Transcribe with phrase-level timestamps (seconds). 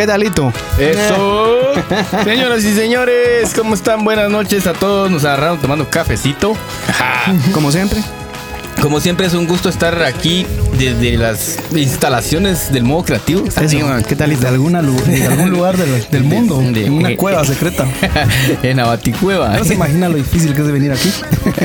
[0.00, 0.50] ¿Qué talito?
[0.78, 1.74] Eso.
[2.24, 4.02] Señoras y señores, ¿cómo están?
[4.02, 5.10] Buenas noches a todos.
[5.10, 6.56] Nos agarraron tomando cafecito.
[7.52, 8.02] Como siempre.
[8.80, 10.46] Como siempre es un gusto estar aquí
[10.80, 13.44] desde las instalaciones del modo creativo.
[14.08, 14.40] ¿Qué tal?
[14.40, 16.58] De, alguna, de algún lugar del, del mundo.
[16.58, 17.86] De- en una cueva secreta.
[18.62, 19.58] en Abaticueva.
[19.58, 21.12] No se imagina lo difícil que es de venir aquí.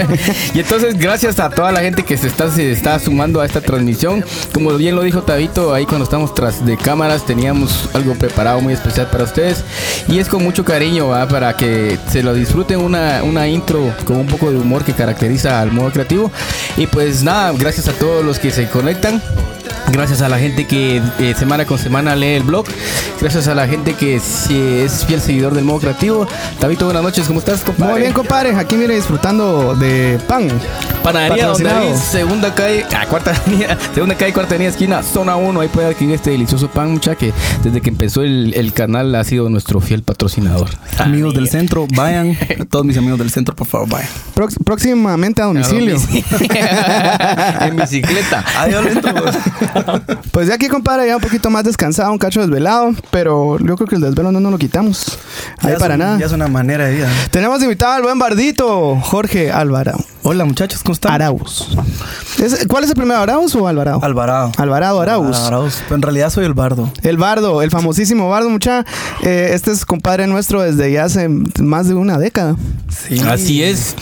[0.54, 3.62] y entonces, gracias a toda la gente que se está, se está sumando a esta
[3.62, 4.26] transmisión.
[4.54, 8.74] Como bien lo dijo Tabito, ahí cuando estamos tras de cámaras teníamos algo preparado muy
[8.74, 9.64] especial para ustedes.
[10.10, 14.28] Y es con mucho cariño, para que se lo disfruten una, una intro con un
[14.28, 16.30] poco de humor que caracteriza al modo creativo.
[16.76, 19.05] Y pues nada, gracias a todos los que se conectan.
[19.06, 19.55] conectan.
[19.92, 22.66] Gracias a la gente que eh, semana con semana lee el blog.
[23.22, 26.28] Gracias a la gente que sí es fiel seguidor del modo creativo.
[26.60, 27.92] Tabito, buenas noches, ¿cómo estás, compadre?
[27.92, 28.56] Muy bien, compadre.
[28.56, 30.48] Aquí mire disfrutando de pan.
[31.04, 31.94] Panadería donde Patrocinado.
[31.94, 35.62] hay segunda calle, ah, cuarta avenida, segunda calle, cuarta avenida, esquina, zona 1.
[35.62, 37.32] Ahí puede adquirir este delicioso pan, mucha que
[37.64, 40.70] desde que empezó el, el canal ha sido nuestro fiel patrocinador.
[40.98, 42.36] Amigos del centro, vayan.
[42.70, 44.10] Todos mis amigos del centro, por favor, vayan.
[44.66, 45.96] próximamente a domicilio.
[47.62, 48.44] en bicicleta.
[48.58, 48.86] Adiós,
[50.32, 53.88] Pues ya aquí, compadre, ya un poquito más descansado, un cacho desvelado, pero yo creo
[53.88, 55.18] que el desvelo no nos lo quitamos.
[55.60, 56.20] Ahí Ya para un- nada.
[56.20, 57.10] Ya es una manera de vida.
[57.32, 60.00] Tenemos invitado al buen Bardito, Jorge Alvarado.
[60.24, 61.14] Hola muchachos, ¿cómo están?
[61.14, 61.68] Arauz.
[62.44, 64.00] ¿Es- ¿Cuál es el primero, Arauz o Alvarado?
[64.04, 64.52] Alvarado.
[64.58, 65.38] Alvarado Arauz.
[65.40, 65.78] Arauz.
[65.84, 66.92] Pero en realidad soy el bardo.
[67.04, 68.84] El Bardo, el famosísimo Bardo, mucha.
[69.24, 72.56] eh, este es compadre nuestro desde ya hace más de una década.
[72.90, 73.20] Sí.
[73.28, 73.96] Así es.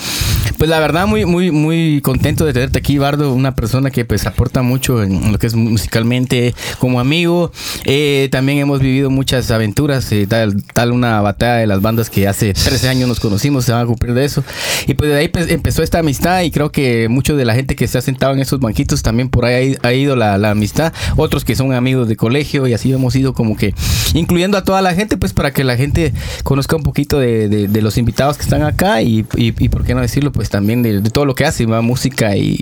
[0.58, 4.26] Pues la verdad muy muy muy contento de tenerte aquí, Bardo, una persona que pues
[4.26, 7.52] aporta mucho en lo que es musicalmente como amigo.
[7.84, 12.26] Eh, también hemos vivido muchas aventuras, eh, tal, tal una batalla de las bandas que
[12.28, 14.44] hace 13 años nos conocimos, se van a cumplir de eso.
[14.86, 17.76] Y pues de ahí pues, empezó esta amistad y creo que mucho de la gente
[17.76, 20.92] que se ha sentado en esos banquitos también por ahí ha, ido la, la amistad.
[21.16, 23.74] Otros que son amigos de colegio y así hemos ido como que
[24.14, 27.68] incluyendo a toda la gente pues para que la gente conozca un poquito de, de-
[27.68, 30.82] de los invitados que están acá y, y, y por qué no decirlo pues también
[30.82, 31.80] de, de todo lo que hace, ¿va?
[31.80, 32.56] música y,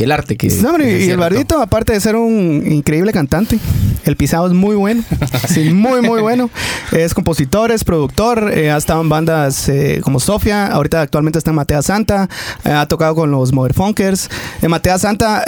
[0.00, 0.48] el arte que...
[0.48, 3.58] No, hombre, que y el Bardito, aparte de ser un increíble cantante,
[4.04, 5.02] el pisado es muy bueno.
[5.48, 6.50] sí, muy, muy bueno.
[6.92, 11.50] Es compositor, es productor, eh, ha estado en bandas eh, como Sofía, ahorita actualmente está
[11.50, 12.28] en Matea Santa,
[12.64, 14.28] eh, ha tocado con los Motherfunkers.
[14.62, 15.44] En Matea Santa,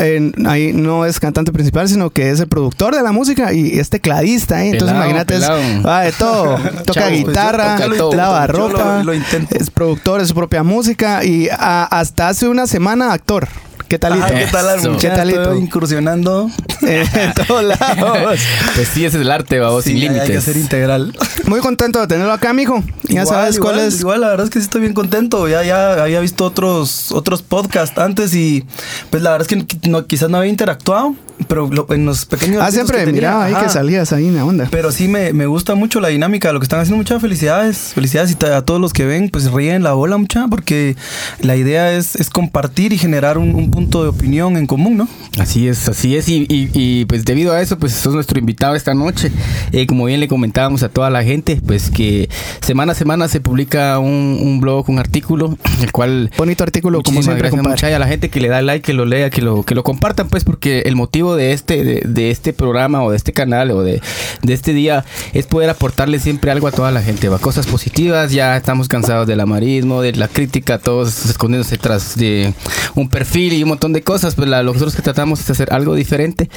[0.46, 3.90] ahí no es cantante principal, sino que es el productor de la música y es
[3.90, 4.64] tecladista.
[4.64, 5.42] Entonces imagínate, es-
[5.84, 6.56] va de todo.
[6.86, 8.14] Toca Chavo, pues, guitarra, toca todo.
[8.14, 12.66] lava lo- ropa, lo es productor de su propia música y a- hasta hace una
[12.66, 13.48] semana actor.
[13.92, 14.14] ¿Qué tal?
[14.14, 14.96] Ajá, ¿Qué tal, Eso.
[14.96, 15.54] ¿Qué talito?
[15.54, 16.50] Incursionando.
[16.80, 18.40] en todos lados.
[18.74, 20.44] Pues sí, ese es el arte, vamos, sin Sí, hay- que límites.
[20.44, 21.14] ser integral.
[21.44, 22.82] Muy contento de tenerlo acá, mijo.
[23.02, 24.00] Ya Igual, sabes cuál es.
[24.00, 25.46] Igual, la verdad es que sí estoy bien contento.
[25.46, 28.64] Ya, ya había visto otros, otros podcasts antes y
[29.10, 31.14] pues la verdad es que no, quizás no había interactuado,
[31.48, 32.62] pero lo- en los pequeños.
[32.64, 34.68] Ah, siempre miraba ahí que salías ahí en la onda.
[34.70, 36.96] Pero sí me, me gusta mucho la dinámica lo que están haciendo.
[36.96, 37.76] Muchas felicidades.
[37.94, 40.96] Felicidades y a todos los que ven, pues ríen la bola mucha, porque
[41.40, 45.08] la idea es, es compartir y generar un, un punto de opinión en común, ¿no?
[45.38, 46.28] Así es, así es.
[46.28, 49.30] Y, y- y, pues debido a eso, pues sos nuestro invitado esta noche.
[49.72, 52.28] Eh, como bien le comentábamos a toda la gente, pues que
[52.60, 56.30] semana a semana se publica un, un blog, un artículo, el cual...
[56.36, 57.94] Bonito artículo, como siempre, gracias, compadre.
[57.94, 60.28] a la gente que le da like, que lo lea, que lo, que lo compartan,
[60.28, 63.82] pues, porque el motivo de este, de, de este programa o de este canal o
[63.82, 64.00] de,
[64.42, 68.32] de este día es poder aportarle siempre algo a toda la gente, va, cosas positivas,
[68.32, 72.52] ya estamos cansados del amarismo, de la crítica, todos escondiéndose tras de
[72.94, 75.94] un perfil y un montón de cosas, pues la, nosotros que tratamos es hacer algo
[75.94, 76.48] diferente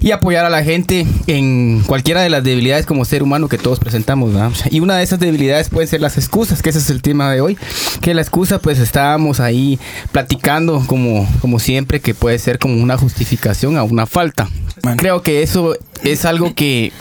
[0.00, 3.78] y apoyar a la gente en cualquiera de las debilidades como ser humano que todos
[3.78, 4.52] presentamos, ¿verdad?
[4.70, 7.40] Y una de esas debilidades pueden ser las excusas, que ese es el tema de
[7.40, 7.58] hoy,
[8.00, 9.78] que la excusa pues estábamos ahí
[10.12, 14.48] platicando como, como siempre, que puede ser como una justificación a una falta.
[14.96, 16.92] Creo que eso es algo que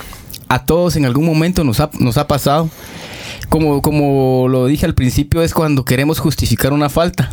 [0.48, 2.70] a todos en algún momento nos ha, nos ha pasado.
[3.52, 7.30] Como, como lo dije al principio, es cuando queremos justificar una falta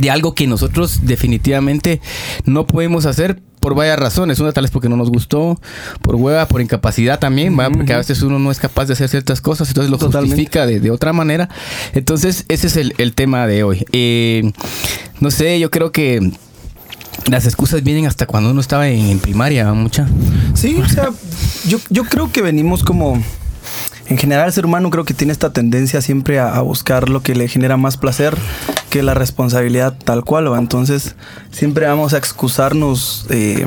[0.00, 2.00] de algo que nosotros definitivamente
[2.46, 4.40] no podemos hacer por varias razones.
[4.40, 5.60] Una tal vez porque no nos gustó,
[6.02, 7.70] por hueva, por incapacidad también, ¿va?
[7.70, 10.34] porque a veces uno no es capaz de hacer ciertas cosas, entonces lo Totalmente.
[10.34, 11.48] justifica de, de otra manera.
[11.94, 13.86] Entonces, ese es el, el tema de hoy.
[13.92, 14.50] Eh,
[15.20, 16.32] no sé, yo creo que
[17.28, 20.08] las excusas vienen hasta cuando uno estaba en, en primaria, mucha.
[20.54, 21.10] Sí, o sea,
[21.68, 23.22] yo, yo creo que venimos como.
[24.10, 27.36] En general, el ser humano creo que tiene esta tendencia siempre a, buscar lo que
[27.36, 28.36] le genera más placer
[28.90, 30.58] que la responsabilidad tal cual, ¿va?
[30.58, 31.14] Entonces,
[31.52, 33.64] siempre vamos a excusarnos eh,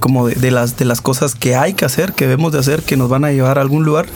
[0.00, 2.96] como de, las, de las cosas que hay que hacer, que debemos de hacer, que
[2.96, 4.06] nos van a llevar a algún lugar.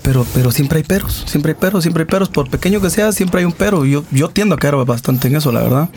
[0.00, 2.30] Pero, pero siempre hay peros, siempre hay peros, siempre hay peros.
[2.30, 3.84] Por pequeño que sea, siempre hay un pero.
[3.84, 5.90] Yo, yo tiendo a caer bastante en eso, la verdad.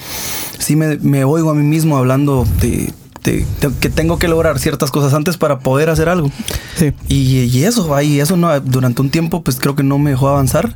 [0.57, 5.13] Sí me, me oigo a mí mismo hablando de que tengo que lograr ciertas cosas
[5.13, 6.31] antes para poder hacer algo.
[6.75, 6.94] Sí.
[7.07, 10.30] Y, y eso, ahí eso no, durante un tiempo, pues creo que no me dejó
[10.30, 10.75] avanzar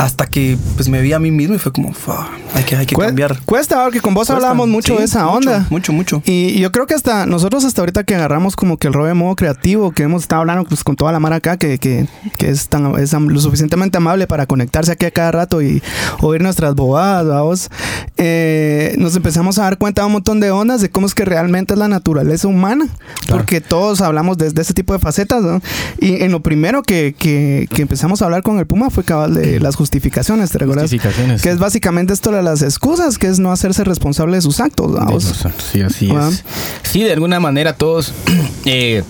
[0.00, 2.86] hasta que pues me vi a mí mismo y fue como, "Fa, hay que, hay
[2.86, 3.38] que cambiar.
[3.44, 4.34] Cuesta, porque con vos Cuesta.
[4.34, 5.66] hablábamos mucho Sí, de esa onda.
[5.70, 6.22] Mucho, mucho.
[6.24, 9.08] Y y yo creo que hasta nosotros hasta ahorita que agarramos como que el rollo
[9.08, 12.06] de modo creativo, que hemos estado hablando pues, con toda la mara acá, que, que,
[12.38, 15.82] que es, tan, es lo suficientemente amable para conectarse aquí a cada rato y
[16.20, 17.70] oír nuestras bobadas, vamos,
[18.16, 21.24] eh, nos empezamos a dar cuenta de un montón de ondas de cómo es que
[21.24, 22.86] realmente es la naturaleza humana,
[23.28, 25.60] porque todos hablamos de, de ese tipo de facetas, ¿no?
[26.00, 29.34] Y en lo primero que, que, que empezamos a hablar con el Puma fue cabal
[29.34, 30.84] de las justificaciones, ¿te recuerdas?
[30.84, 31.42] Justificaciones.
[31.42, 34.92] Que es básicamente esto de las excusas, que es no hacerse responsable de sus actos,
[34.92, 35.24] De vamos.
[35.24, 36.44] los actos, Sí, así es.
[36.84, 38.12] Sí, de alguna manera todos
[38.66, 39.02] eh,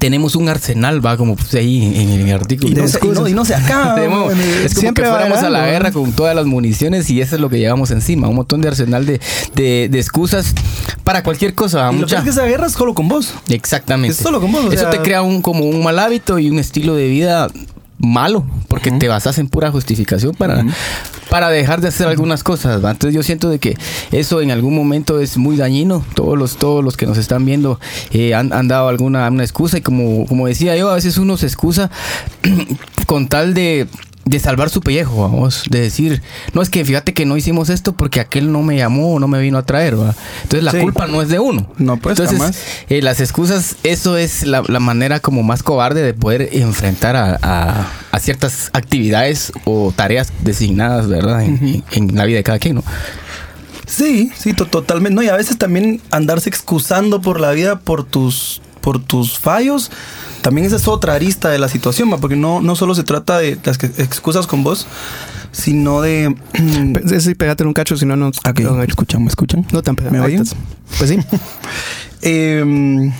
[0.00, 2.70] tenemos un arsenal, va, como puse ahí en el artículo.
[2.70, 3.94] Y no, se, y, no, y no se acaba.
[4.00, 7.20] Tenemos- es como siempre que a fuéramos a la guerra con todas las municiones y
[7.20, 9.20] eso es lo que llevamos encima, un montón de arsenal de,
[9.54, 10.52] de, de excusas
[11.04, 11.90] para cualquier cosa.
[11.90, 13.34] y lo mucha- peor es que esa guerra es solo con vos.
[13.48, 14.12] Exactamente.
[14.16, 16.58] Es solo con vos, Eso sea- te crea un como un mal hábito y un
[16.58, 17.48] estilo de vida
[18.02, 20.64] malo, porque te basas en pura justificación para,
[21.30, 22.76] para dejar de hacer algunas cosas.
[22.76, 23.78] Entonces yo siento de que
[24.10, 26.04] eso en algún momento es muy dañino.
[26.14, 27.78] Todos los, todos los que nos están viendo
[28.10, 31.36] eh, han, han dado alguna una excusa y como, como decía yo, a veces uno
[31.36, 31.90] se excusa
[33.06, 33.86] con tal de
[34.24, 36.22] de salvar su pellejo, vamos, de decir,
[36.54, 39.26] no es que fíjate que no hicimos esto porque aquel no me llamó o no
[39.26, 40.14] me vino a traer, ¿va?
[40.44, 40.78] Entonces la Sí.
[40.78, 41.66] culpa no es de uno.
[41.78, 42.56] No, pues, Entonces,
[42.88, 47.38] eh, las excusas, eso es la, la manera como más cobarde de poder enfrentar a,
[47.42, 51.42] a- a ciertas actividades o tareas designadas, ¿verdad?
[51.42, 52.84] En, en la vida de cada quien, ¿no?
[53.86, 55.14] Sí, sí, to- totalmente.
[55.14, 59.90] No, y a veces también andarse excusando por la vida por tus, por tus fallos,
[60.42, 63.58] también esa es otra arista de la situación, porque no, no solo se trata de
[63.64, 64.86] las que- excusas con vos,
[65.52, 66.34] sino de...
[67.20, 68.28] Sí, pégate un cacho, si no, no.
[68.28, 69.64] Ok, no, no, escuchan, ¿me escuchan?
[69.72, 69.96] no tan.
[70.10, 70.44] ¿Me oyen?
[70.98, 71.18] Pues sí.
[72.22, 73.12] Em,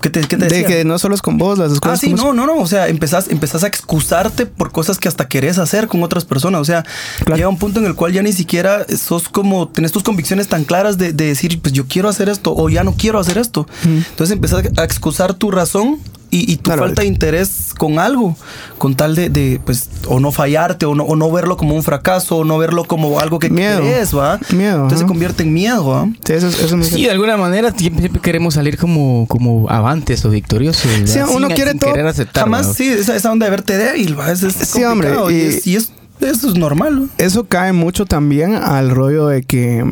[0.00, 0.66] ¿Qué te, qué te De decía?
[0.68, 2.00] que no solo es con vos, las Ah, excusas.
[2.00, 2.62] sí, como- no, no, no.
[2.62, 6.60] O sea, empezás, empezás a excusarte por cosas que hasta querés hacer con otras personas.
[6.60, 6.84] O sea,
[7.24, 7.36] Claro.
[7.36, 10.64] llega un punto en el cual ya ni siquiera sos como, tenés tus convicciones tan
[10.64, 13.66] claras de, de decir, pues yo quiero hacer esto o ya no quiero hacer esto.
[13.84, 15.98] Entonces empezás a excusar tu razón
[16.30, 16.82] y, y tu Claro.
[16.82, 18.36] falta de interés con algo,
[18.76, 21.82] con tal de, de, pues, o no fallarte, o no, o no verlo como un
[21.82, 23.80] fracaso, o no verlo como algo que Miedo.
[23.82, 24.38] querés, ¿va?
[24.54, 26.06] Miedo, Entonces se convierte en miedo, ¿va?
[26.24, 30.86] Sí, eso, eso de alguna manera siempre, queremos salir como, como avantes o victoriosos.
[30.90, 31.06] ¿verdad?
[31.06, 33.76] Sí, uno Sin- quiere sin todo- querer aceptar, Jamás, sí, esa, esa onda de verte
[33.78, 34.30] débil, ¿va?
[34.30, 37.06] Es, es Sí, hombre, complicado, Y, y- es, y es- eso es normal, ¿va?
[37.18, 39.84] Eso cae mucho también al rollo de que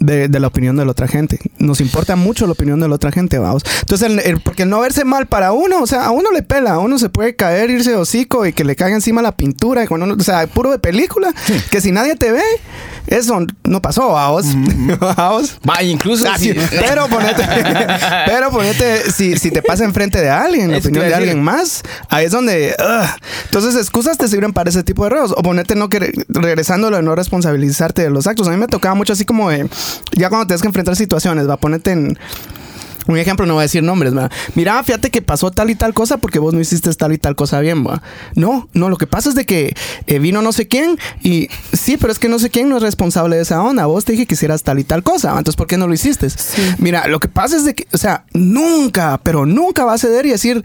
[0.00, 1.38] de, de la opinión de la otra gente.
[1.58, 3.62] Nos importa mucho la opinión de la otra gente, vamos.
[3.80, 6.42] Entonces, el, el- porque el no verse mal para uno, o sea, a uno le
[6.42, 9.32] pela, a uno se puede caer, irse de hocico y que le caiga encima la
[9.36, 11.32] pintura, y cuando uno- o sea, puro de película,
[11.70, 12.42] que si nadie te ve,
[13.06, 14.46] eso no pasó, vamos.
[15.16, 15.58] Vamos.
[15.68, 17.42] Va, incluso Ah, si- pero ponete,
[18.26, 21.16] pero ponete, si, si te pasa enfrente de alguien, la opinión de decir.
[21.16, 23.08] alguien más, ahí es donde, ugh.
[23.44, 25.32] entonces excusas te sirven para ese tipo de errores.
[25.36, 28.48] O ponete no que regresando a lo de no responsabilizarte de los actos.
[28.48, 29.68] A mí me tocaba mucho así como de,
[30.12, 32.18] ya cuando tienes que enfrentar situaciones, va, ponete en
[33.06, 34.30] un ejemplo, no voy a decir nombres, ¿va?
[34.54, 37.34] Mira, fíjate que pasó tal y tal cosa porque vos no hiciste tal y tal
[37.34, 38.02] cosa bien, ¿va?
[38.34, 39.74] No, no, lo que pasa es de que
[40.06, 42.82] eh, vino no sé quién y sí, pero es que no sé quién no es
[42.82, 43.86] responsable de esa onda.
[43.86, 46.28] Vos te dije que hicieras tal y tal cosa, entonces ¿por qué no lo hiciste?
[46.78, 50.26] Mira, lo que pasa es de que, o sea, nunca, pero nunca va a ceder
[50.26, 50.64] y decir,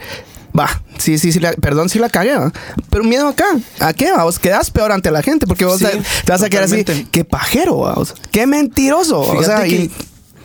[0.57, 2.51] va, sí, sí, sí, la- perdón si la cagué, ¿va?
[2.89, 3.46] pero miedo acá,
[3.80, 4.12] ¿a qué?
[4.12, 4.24] Va?
[4.24, 6.84] Vos quedás peor ante la gente porque vos Sí, te, te vas a quedar así,
[7.12, 7.96] qué pajero, ¿va?
[8.32, 9.91] Qué mentiroso, o sea, que- y-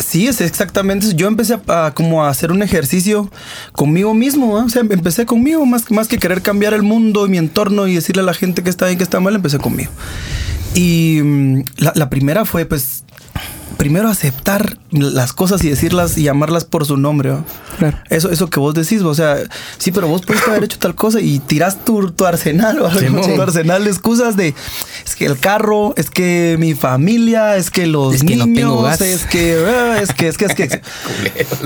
[0.03, 1.15] Sí, es exactamente eso.
[1.15, 3.31] Yo empecé a, a como a hacer un ejercicio
[3.73, 4.65] conmigo mismo, ¿va?
[4.65, 7.97] o sea, empecé conmigo más, más que querer cambiar el mundo y mi entorno y
[7.97, 9.91] decirle a la gente que está bien, que está mal, empecé conmigo.
[10.75, 13.05] Y mm, la, la primera fue, pues,
[13.81, 17.33] primero aceptar las cosas y decirlas y llamarlas por su nombre.
[18.11, 19.39] Eso, eso que vos decís, o sea,
[19.79, 23.41] sí, pero vos puedes haber hecho tal cosa y tirás tu, tu arsenal, o tu
[23.41, 24.55] arsenal de excusas de
[25.07, 28.61] es que el carro, es que mi familia, es que los Es que no niños,
[28.61, 29.01] tengo gas.
[29.01, 29.55] es que,
[30.03, 30.83] es que, es que, es que.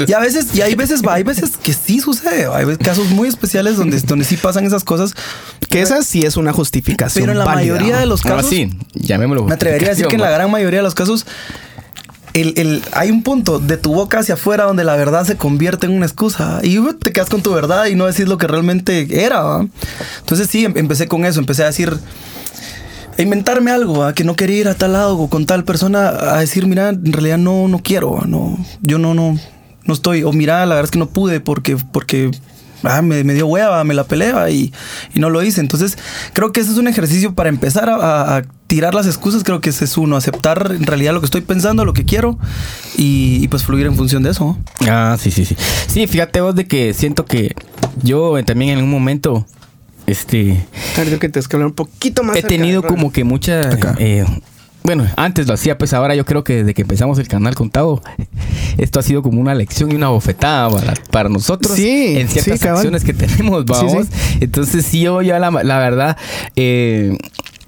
[0.07, 3.27] y a veces, y hay veces, va, hay veces que sí sucede, hay casos muy
[3.27, 5.15] especiales donde, donde sí pasan esas cosas.
[5.69, 7.25] Que esa sí es una justificación.
[7.25, 9.47] Pero en la válida, mayoría de los Ahora casos, sí, llamémoslo.
[9.47, 11.27] me atrevería a decir que en la gran mayoría de los casos,
[12.35, 15.87] el, el- hay un punto de tu boca hacia afuera donde la verdad se convierte
[15.87, 19.25] en una excusa y te quedas con tu verdad y no decís lo que realmente
[19.25, 19.43] era.
[19.43, 19.67] ¿va?
[20.21, 21.97] Entonces sí, em- empecé con eso, empecé a decir,
[23.17, 24.13] a inventarme algo, ¿va?
[24.15, 27.13] que no quería ir a tal lado o con tal persona a decir, mira, en
[27.13, 29.39] realidad no, no quiero, no, yo no, no,
[29.85, 32.31] no estoy, o mira, la verdad es que no pude porque, porque
[32.85, 34.73] ah, me, me dio hueva, me la pelea y,
[35.15, 35.61] y no lo hice.
[35.61, 35.99] Entonces,
[36.33, 39.45] creo que ese es un ejercicio para empezar a, a- a tirar las excusas.
[39.45, 42.39] Creo que ese es uno, aceptar en realidad lo que estoy pensando, lo que quiero
[42.97, 44.45] y, y, pues fluir en función de eso.
[44.81, 44.91] ¿no?
[44.91, 45.57] Ah, sí, sí, sí.
[45.87, 47.55] Sí, fíjate vos de que siento que
[48.03, 49.47] yo eh, también en un momento,
[50.07, 52.37] este, Creo que te que hablar un poquito más.
[52.37, 53.71] he tenido como que mucha...
[53.99, 54.25] eh,
[54.85, 57.71] bueno, antes lo hacía, pues ahora yo creo que desde que empezamos el canal con
[57.71, 58.03] Tavo,
[58.79, 62.61] esto ha sido como una lección y una bofetada para, para nosotros Sí, en ciertas
[62.61, 64.07] sí, acciones que tenemos, vamos.
[64.11, 64.39] sí.
[64.41, 66.17] Entonces sí, yo ya la, la verdad,
[66.55, 67.17] eh,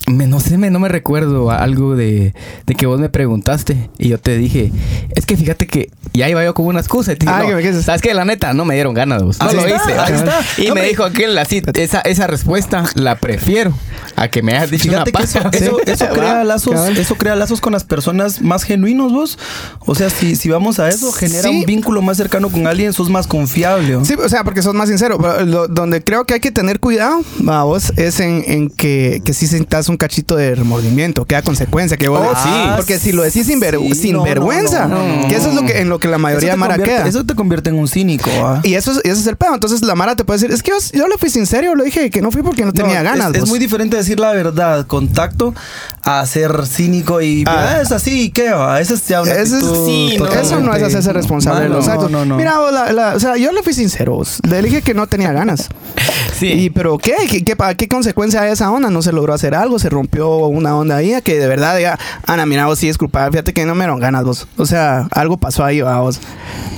[0.06, 2.34] me- no sé, me, no me recuerdo algo de,
[2.66, 4.70] de que vos me preguntaste y yo te dije,
[5.14, 7.12] es que fíjate que ya iba yo como una excusa.
[7.12, 7.82] Y te dije, Ah, no, que me.
[7.82, 8.14] ¿Sabes qué?
[8.14, 9.22] La neta, no me dieron ganas.
[9.22, 9.38] vos.
[9.40, 9.98] No Ahí lo está, hice.
[9.98, 10.40] ahí está.
[10.58, 10.88] Y No, me hombre.
[10.88, 13.72] dijo aquel así, esa, esa respuesta la prefiero
[14.16, 15.50] a que me hayas dicho Fíjate una que eso, paja.
[15.56, 15.90] eso, Sí.
[15.92, 16.96] eso crea Va, lazos, cabal.
[16.96, 19.38] eso crea lazos con las personas más genuinos, vos.
[19.80, 21.60] O sea, si, si vamos a eso, genera Sí.
[21.60, 23.92] un vínculo más cercano con alguien, sos más confiable.
[23.94, 24.04] ¿no?
[24.04, 25.18] Sí, o sea, porque sos más sincero.
[25.20, 29.20] pero lo- donde creo que hay que tener cuidado, va, vos, es en, en que,
[29.24, 31.96] que sí sientas un cachito de remordimiento, que da consecuencia.
[31.96, 32.50] Que vos, Oh, sí.
[32.76, 35.28] Porque si lo decís sin, ver- Sí, sin no, vergüenza, no, no, no.
[35.28, 36.96] que eso es lo que, en lo que la mayoría de Eso te Mara convierte-
[37.02, 37.08] queda.
[37.08, 38.30] Eso te convierte en un cínico.
[38.42, 38.60] ¿ah?
[38.64, 39.52] Y eso es, ese es el pedo.
[39.54, 42.10] Entonces la Mara te puede decir, es que yo, yo le fui sincero, lo dije
[42.10, 43.34] que no fui porque no tenía No, ganas.
[43.34, 45.54] Es, es muy diferente decir la verdad, contacto,
[46.02, 47.76] a ser cínico y Ah.
[47.76, 48.80] "Ah, es así, ¿qué va?
[48.80, 50.26] Esa es ya una Ese es- actitud sí, no.
[50.26, 51.80] Eso no es hacerse responsable de mala.
[51.80, 52.10] los actos.
[52.10, 52.36] No, no, no.
[52.36, 54.20] Mira, vos, la- la- o sea, yo le fui sincero.
[54.48, 55.68] Le dije que no tenía ganas.
[56.36, 56.48] Sí.
[56.48, 57.14] Y, pero ¿qué?
[57.30, 58.90] ¿Qué, qué, pa- qué consecuencia de esa onda?
[58.90, 61.98] No se logró hacer algo, se rompió una onda ahí a que de verdad diga,
[62.26, 64.46] Ana, mira, vos sí es culpable, fíjate que no me dieron ganas vos.
[64.58, 66.20] O sea, algo pasó ahí, va, vos.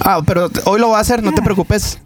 [0.00, 1.98] Ah, pero hoy lo voy a hacer, no te preocupes.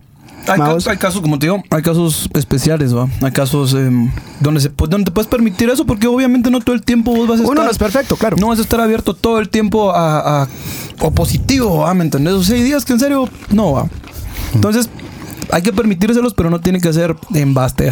[0.48, 0.86] Hay, Va, ca- vos.
[0.88, 3.08] hay casos, como te digo, hay casos especiales, ¿va?
[3.22, 6.74] Hay casos em, donde, se, pu- donde te puedes permitir eso porque obviamente no todo
[6.74, 7.52] el tiempo vos vas a estar...
[7.56, 8.36] Uno no es perfecto, claro.
[8.38, 10.48] No vas a estar abierto todo el tiempo a, a-
[11.00, 11.94] o positivo, ¿va?
[11.94, 12.34] ¿me entendés?
[12.34, 13.86] O sea, hay días que en serio no va.
[14.54, 14.88] Entonces,
[15.50, 17.90] hay que permitírselos, pero no tiene que ser en vaste,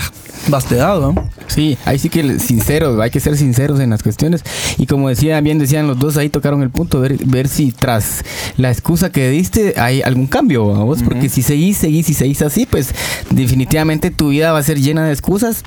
[0.49, 1.15] vastedad, ¿va?
[1.47, 4.45] Sí, ahí sí que sinceros, hay que ser sinceros en las cuestiones.
[4.79, 8.25] Y como decían, bien decían los dos, ahí tocaron el punto, ver, ver si tras
[8.57, 11.03] la excusa que diste hay algún cambio, ¿a vos?
[11.03, 12.95] Porque si seguís, seguís y seguís así, pues
[13.31, 15.63] definitivamente tu vida va a ser llena de excusas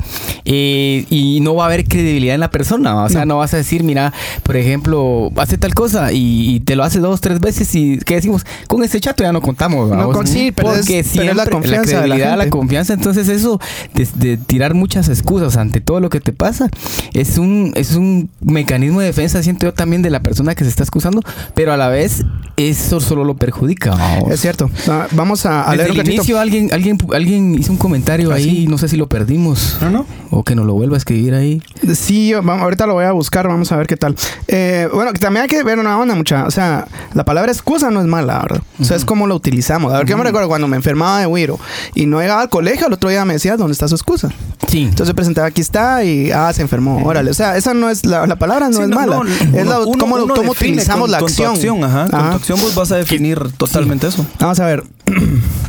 [0.46, 2.94] eh, y no va a haber credibilidad en la persona.
[2.94, 3.04] ¿va?
[3.04, 3.38] O sea, no.
[3.38, 4.14] vas a decir, mira,
[4.44, 8.16] por ejemplo, hace tal cosa y, y te lo hace dos, tres veces y ¿qué
[8.16, 8.46] decimos?
[8.68, 9.98] Con este chato ya no contamos, ¿va?
[9.98, 10.16] No, vos?
[10.18, 12.58] con- sí, pero es- pero es la siempre confianza la credibilidad, la gente.
[12.58, 12.94] confianza.
[12.94, 13.60] Entonces eso
[13.94, 16.70] de, de tirar muchas excusas ante todo lo que te pasa
[17.14, 20.70] es un es un mecanismo de defensa siento yo también de la persona que se
[20.70, 21.22] está excusando,
[21.56, 22.24] pero a la vez
[22.58, 23.92] eso solo lo perjudica.
[23.92, 24.32] vamos.
[24.32, 24.70] Es cierto.
[24.88, 28.32] Ah, vamos a, a Desde leer un el inicio alguien alguien alguien hizo un comentario
[28.32, 28.68] ¿Ah, ahí, sí?
[28.68, 30.06] no sé si lo perdimos ¿No, no?
[30.30, 31.62] o que nos lo vuelva a escribir ahí.
[31.96, 34.16] Sí, yo- vamos, ahorita lo voy a buscar, vamos a ver qué tal.
[34.48, 36.46] Eh, bueno, que también hay que ver una onda, mucha.
[36.46, 38.62] O sea, la palabra excusa no es mala, ¿verdad?
[38.80, 39.92] O sea, es como lo utilizamos.
[39.94, 41.60] A ver, que yo me recuerdo cuando me enfermaba de Wiro
[41.96, 44.30] y no llegaba al colegio, el otro día me decía, ¿dónde está su excusa?
[44.68, 44.84] Sí.
[44.84, 47.30] Entonces presentaba, aquí está y, ah, se enfermó, órale.
[47.32, 49.18] O sea, esa no es, la, la palabra no Sí, es no, mala.
[49.18, 49.24] no,
[49.58, 51.84] es la, uno- cómo, uno cómo utilizamos con- la con tu acción.
[51.84, 52.08] ajá.
[52.10, 52.30] Con Ajá.
[52.32, 54.26] tu acción vos vas a definir totalmente eso.
[54.40, 54.84] Vamos a ver.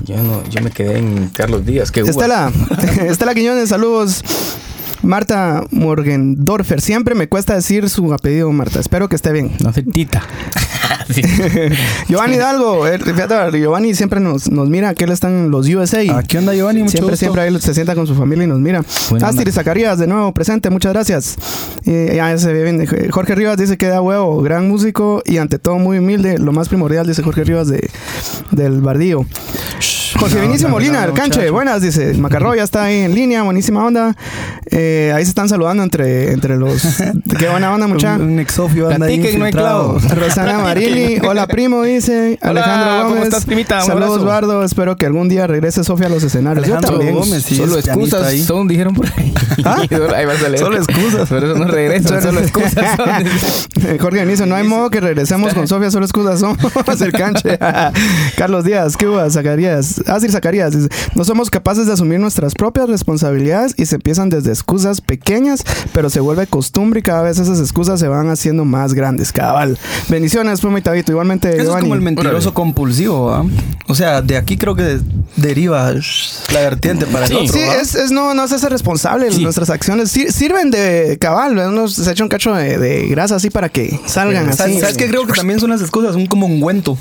[0.05, 2.53] Yo no yo me quedé en Carlos Díaz, que Estela,
[3.07, 4.23] Estela Quiñones, saludos.
[5.05, 6.81] Marta Morgendorfer.
[6.81, 8.81] Siempre me cuesta decir su apellido, Marta.
[8.81, 9.53] Espero que esté bien.
[9.63, 10.23] no sé, Tita.
[11.11, 11.23] Sí.
[12.09, 16.01] Giovanni Hidalgo, eh, fíjate, Giovanni siempre nos, nos mira, que él está en los USA.
[16.11, 16.81] Ah, ¿qué onda, Giovanni?
[16.81, 17.17] Mucho siempre, gusto.
[17.17, 18.83] siempre ahí se sienta con su familia y nos mira.
[19.11, 19.53] Buena Astrid onda.
[19.53, 21.37] Zacarías, de nuevo presente, muchas gracias.
[21.85, 22.87] Eh, ya se ve bien.
[23.11, 26.39] Jorge Rivas dice que da huevo, gran músico y ante todo muy humilde.
[26.39, 27.91] Lo más primordial, dice Jorge Rivas de,
[28.51, 29.27] del Bardío.
[30.19, 31.53] José Vinicio no, Molina, no, el canche, muchacho.
[31.53, 32.15] buenas, dice.
[32.15, 34.17] Macarro ya está ahí en línea, buenísima onda.
[34.71, 36.83] Eh, ahí se están saludando entre, entre los.
[37.39, 38.15] Qué buena onda, mucha.
[38.15, 39.99] Un, un exofio anda ahí no hay clavo.
[40.15, 43.25] Rosana Marini, hola primo, dice Hola, Alejandro ¿cómo Gómez.
[43.25, 43.81] estás, primita?
[43.81, 44.25] Un Saludos, abrazo.
[44.27, 44.65] Bardo.
[44.65, 46.67] Espero que algún día regrese Sofía a los escenarios.
[46.67, 47.13] Yo Alejandro.
[47.13, 48.43] Gómez, sí, solo excusas ahí.
[48.43, 49.35] son, dijeron por ahí.
[49.65, 49.83] ¿Ah?
[50.17, 50.59] Ahí vas a leer.
[50.59, 51.29] Solo excusas.
[51.29, 53.99] Por eso no regresan, solo excusas son.
[53.99, 56.57] Jorge Anizo, no hay modo que regresemos con Sofía, solo excusas son.
[57.01, 57.59] el canche.
[58.37, 59.29] Carlos Díaz, ¿qué hubo?
[59.31, 60.03] Zacarías.
[60.07, 64.51] Asir Zacarías dice, no somos capaces de asumir nuestras propias responsabilidades y se empiezan desde
[64.51, 68.95] excusas pequeñas, pero se vuelve costumbre y cada vez esas excusas se van haciendo más
[68.95, 69.33] grandes.
[69.33, 69.79] Cabal.
[70.09, 71.13] Bendiciones, Puma y Tabito.
[71.13, 72.53] Igualmente, Eso es como el mentiroso Órale.
[72.55, 73.45] compulsivo, ¿va?
[73.87, 74.99] O sea, de aquí creo que
[75.37, 77.33] deriva la vertiente para Sí.
[77.35, 77.75] el otro, Sí, ¿va?
[77.77, 79.31] es, es no, no hacerse responsable.
[79.33, 79.43] Sí.
[79.43, 81.57] Nuestras acciones sir- sirven de cabal.
[81.59, 84.81] Uno se echa un cacho de, de grasa así para que salgan ¿Sabes, así.
[84.81, 85.09] ¿Sabes qué?
[85.09, 86.97] Creo que también son las excusas, son como ungüento.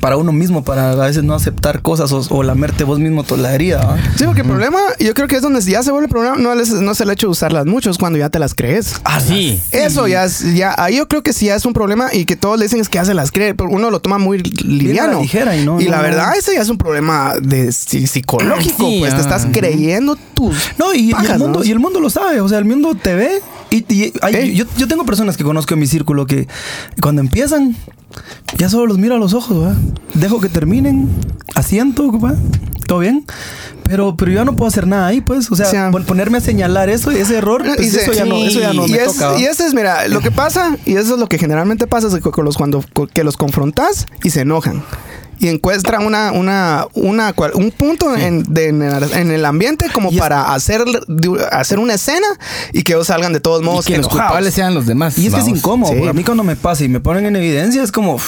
[0.00, 3.40] Para uno mismo, para a veces no aceptar cosas o, o lamerte vos mismo toda
[3.40, 3.78] la herida.
[3.84, 3.96] ¿va?
[4.16, 6.52] Sí, porque el problema, yo creo que es donde ya se vuelve el problema, no
[6.52, 9.00] es, no es el hecho de usarlas mucho, es cuando ya te las crees.
[9.04, 9.58] Ah, sí.
[9.72, 12.36] Eso ya es, ya, ahí yo creo que sí ya es un problema y que
[12.36, 15.12] todos le dicen es que ya se las cree, pero uno lo toma muy liviano.
[15.12, 16.02] a la ligera y no- no- la no.
[16.02, 19.22] verdad, ese ya es un problema de psi- psicológico, Sí, pues te ah.
[19.22, 20.56] estás creyendo tus.
[20.78, 21.64] No, y, y el mundo, ¿no?
[21.64, 23.40] y el mundo lo sabe, o sea, el mundo te ve.
[23.70, 24.54] Y, y hay- Eh.
[24.54, 26.46] yo, yo tengo personas que conozco en mi círculo que
[27.00, 27.74] cuando empiezan,
[28.58, 29.74] ya solo los miro a los ojos.
[30.14, 31.08] Dejo que terminen,
[31.54, 32.34] asiento, ¿va?
[32.86, 33.24] ¿Todo bien?
[33.84, 35.50] Pero, pero yo ya no puedo hacer nada ahí, pues.
[35.50, 35.90] O sea, Sí, ah.
[35.92, 38.86] pon- ponerme a señalar eso, ese error, pues, Y eso, ya no, eso ya no
[38.86, 39.30] y me es- toca.
[39.32, 39.38] ¿va?
[39.38, 42.14] Y eso es, mira, lo que pasa, y eso es lo que generalmente pasa, es
[42.14, 44.82] que con los, cuando que los confrontas y se enojan.
[45.38, 49.86] Y encuentran una, una, una, cual- un punto en, de- en el, en el ambiente
[49.92, 50.82] como Y es- para hacer,
[51.50, 52.26] hacer una escena
[52.72, 55.18] y que ellos salgan de todos Y modos que los culpables sean los demás.
[55.18, 55.92] Y es que es incómodo.
[55.92, 56.06] Sí.
[56.08, 58.20] A mí cuando me pasa y me ponen en evidencia es como, o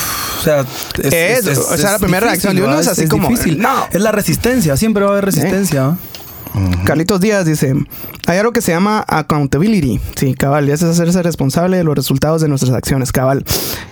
[0.45, 0.65] sea,
[1.03, 3.59] es, Es, o sea, la primera reacción de uno es así como, difícil.
[3.59, 3.87] no.
[3.91, 5.97] Es la resistencia, siempre va a haber resistencia.
[6.85, 7.75] Carlitos Díaz dice,
[8.27, 10.01] hay algo que se llama accountability.
[10.17, 13.45] Sí, cabal, y es hacerse responsable de los resultados de nuestras acciones, cabal.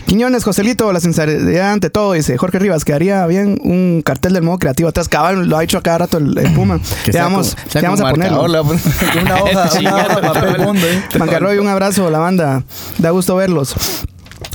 [0.06, 4.42] Quiñones, Joselito, la sinceridad ante todo, dice Jorge Rivas, que haría bien un cartel del
[4.42, 4.88] modo creativo.
[4.88, 6.80] Atrás, cabal, lo ha hecho a cada rato el, el Puma.
[7.04, 8.42] Que ya vamos, ya vamos a ponerlo.
[8.42, 8.80] a poner-
[9.12, 11.60] Con una hoja, una hoja papel fondo, ¿eh?
[11.60, 12.62] Un abrazo, la banda.
[12.98, 13.74] Da gusto verlos.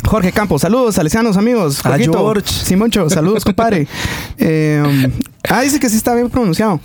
[0.06, 1.80] Jorge Campos, saludos, salesianos amigos.
[1.86, 2.50] A Jorgito, George.
[2.52, 3.88] Simoncho, saludos, compadre.
[4.38, 5.12] Eh, um,
[5.50, 6.80] ah, dice que sí está bien pronunciado.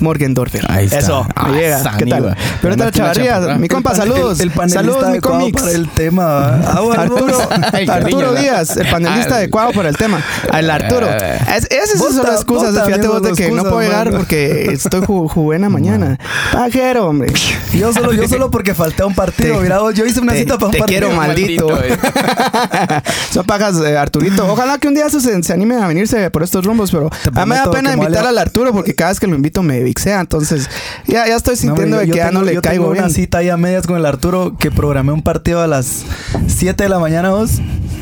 [0.00, 0.64] Morgendorfer.
[0.70, 0.98] Ahí está.
[0.98, 1.96] Eso, Ah, me llega.
[1.96, 2.36] ¿Qué tal?
[2.60, 3.58] Pero tal que la chavarría, chaparra.
[3.58, 4.40] mi compa, saludos.
[4.40, 5.62] El, el panelista saludos, mi adecuado cómics.
[5.62, 6.60] para el tema.
[6.66, 7.38] Ah, bueno, Arturo,
[7.72, 10.22] Ay, Arturo Díaz, el panelista Ah, adecuado para el tema.
[10.52, 11.06] El Arturo.
[11.10, 11.38] Eh.
[11.56, 12.74] Es- esas son las excusas.
[12.74, 16.18] vos Fíjate vos de que no puedo llegar porque estoy ju juguena mañana.
[16.52, 17.32] Pajero, hombre.
[17.72, 19.56] Yo solo, yo solo porque falté a un partido.
[19.56, 21.00] Te- Mira, vos, yo hice una te- cita para un te partido.
[21.08, 21.82] quiero, maldito.
[21.82, 21.96] eh.
[23.32, 24.46] Son pajas, eh, Arturito.
[24.50, 27.44] Ojalá que un día se, se anime a venirse por estos rumbos, pero Te a
[27.44, 30.20] mí me da pena invitar al Arturo porque cada vez que lo invito me vixea.
[30.20, 30.68] Entonces,
[31.06, 32.92] ya, ya estoy No, sintiendo hombre, de que ya tengo- no le yo caigo tengo
[32.92, 33.04] bien.
[33.04, 36.04] una cita ahí a medias con el Arturo que programé un partido a las
[36.46, 37.52] 7 de la mañana vos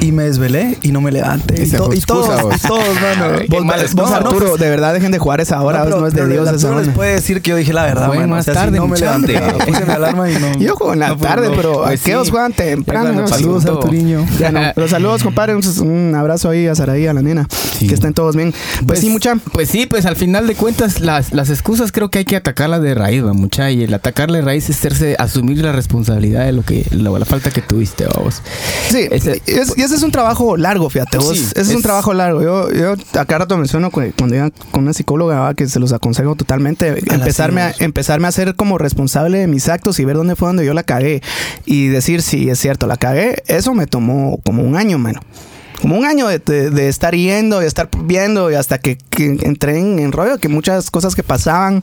[0.01, 1.59] y me desvelé y no me levanté.
[1.61, 2.55] Y, Esa to- y todos, vos.
[2.57, 3.39] y todos, mano.
[3.49, 4.17] Vos, mala vos, excusa.
[4.19, 6.67] Arturo, pues- de verdad dejen de jugar esa hora, no, pero- es de Dios esa
[6.69, 8.35] Arturo les puede decir que yo dije la verdad, Jueguen mano.
[8.35, 9.41] O más sea, si tarde, no me levanté.
[9.67, 10.53] Puse mi alarma y no.
[10.59, 11.57] Yo juego en la no tarde, no.
[11.57, 12.31] pero Pues aquellos sí.
[12.31, 13.13] juegan temprano.
[13.13, 13.27] ¿no?
[13.29, 13.65] Saludos.
[13.67, 14.27] Arturiño.
[14.39, 14.61] Ya no.
[14.77, 15.55] Los saludos, compadre.
[15.55, 17.47] Un, abrazo ahí a Saraí, a la nena.
[17.79, 18.53] Que estén todos bien.
[18.87, 19.37] Pues, sí, mucha.
[19.53, 22.83] Pues sí, pues al final de cuentas, las, las excusas creo que hay que atacarlas
[22.83, 23.71] de raíz, va, mucha.
[23.71, 27.25] Y el atacarle de raíz es hacerse, asumir la responsabilidad de lo que, la, la
[27.25, 28.43] falta que tuviste, vamos.
[28.91, 31.35] Sí, Ese- es- y ese es un trabajo largo, fíjate vos.
[31.39, 32.43] Sí, ese es, un trabajo largo.
[32.43, 35.55] Yo, yo acá rato menciono cu- cuando iba con una psicóloga ¿va?
[35.55, 37.03] que se los aconsejo totalmente.
[37.11, 40.67] Empezarme a, empezarme a ser como responsable de mis actos y ver dónde fue donde
[40.67, 41.23] yo la cagué.
[41.65, 43.43] Y decir, sí, es cierto, la cagué.
[43.47, 45.23] Eso me tomó como un año, mano.
[45.81, 49.27] Como un año de, de- de estar yendo, de estar viendo y hasta que, que
[49.43, 51.83] entré en, en rollo, que muchas cosas que pasaban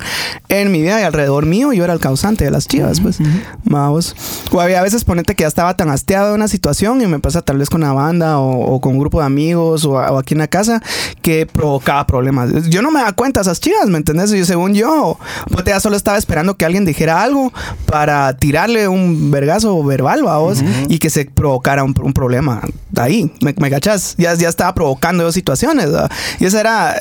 [0.50, 3.20] en mi vida y alrededor mío, yo era el causante de las chivas, pues.
[3.64, 4.16] Vamos.
[4.52, 7.20] O había a veces ponente que ya estaba tan hastiado de una situación y me
[7.20, 10.18] pasa tal vez con una banda o, o con un grupo de amigos o, o
[10.18, 10.82] aquí en la casa
[11.22, 12.70] que provocaba problemas.
[12.70, 14.32] Yo no me daba cuenta de esas chivas, ¿me entendés?
[14.32, 15.18] Yo, según yo,
[15.52, 17.54] pues ya solo estaba esperando que alguien dijera algo
[17.86, 22.62] para tirarle un vergazo verbal, vamos, y que se provocara un, un problema
[22.98, 23.32] ahí.
[23.42, 25.92] ¿Me, me Ya, ya estaba provocando situaciones.
[25.92, 26.12] ¿verdad?
[26.40, 26.94] Y esas eran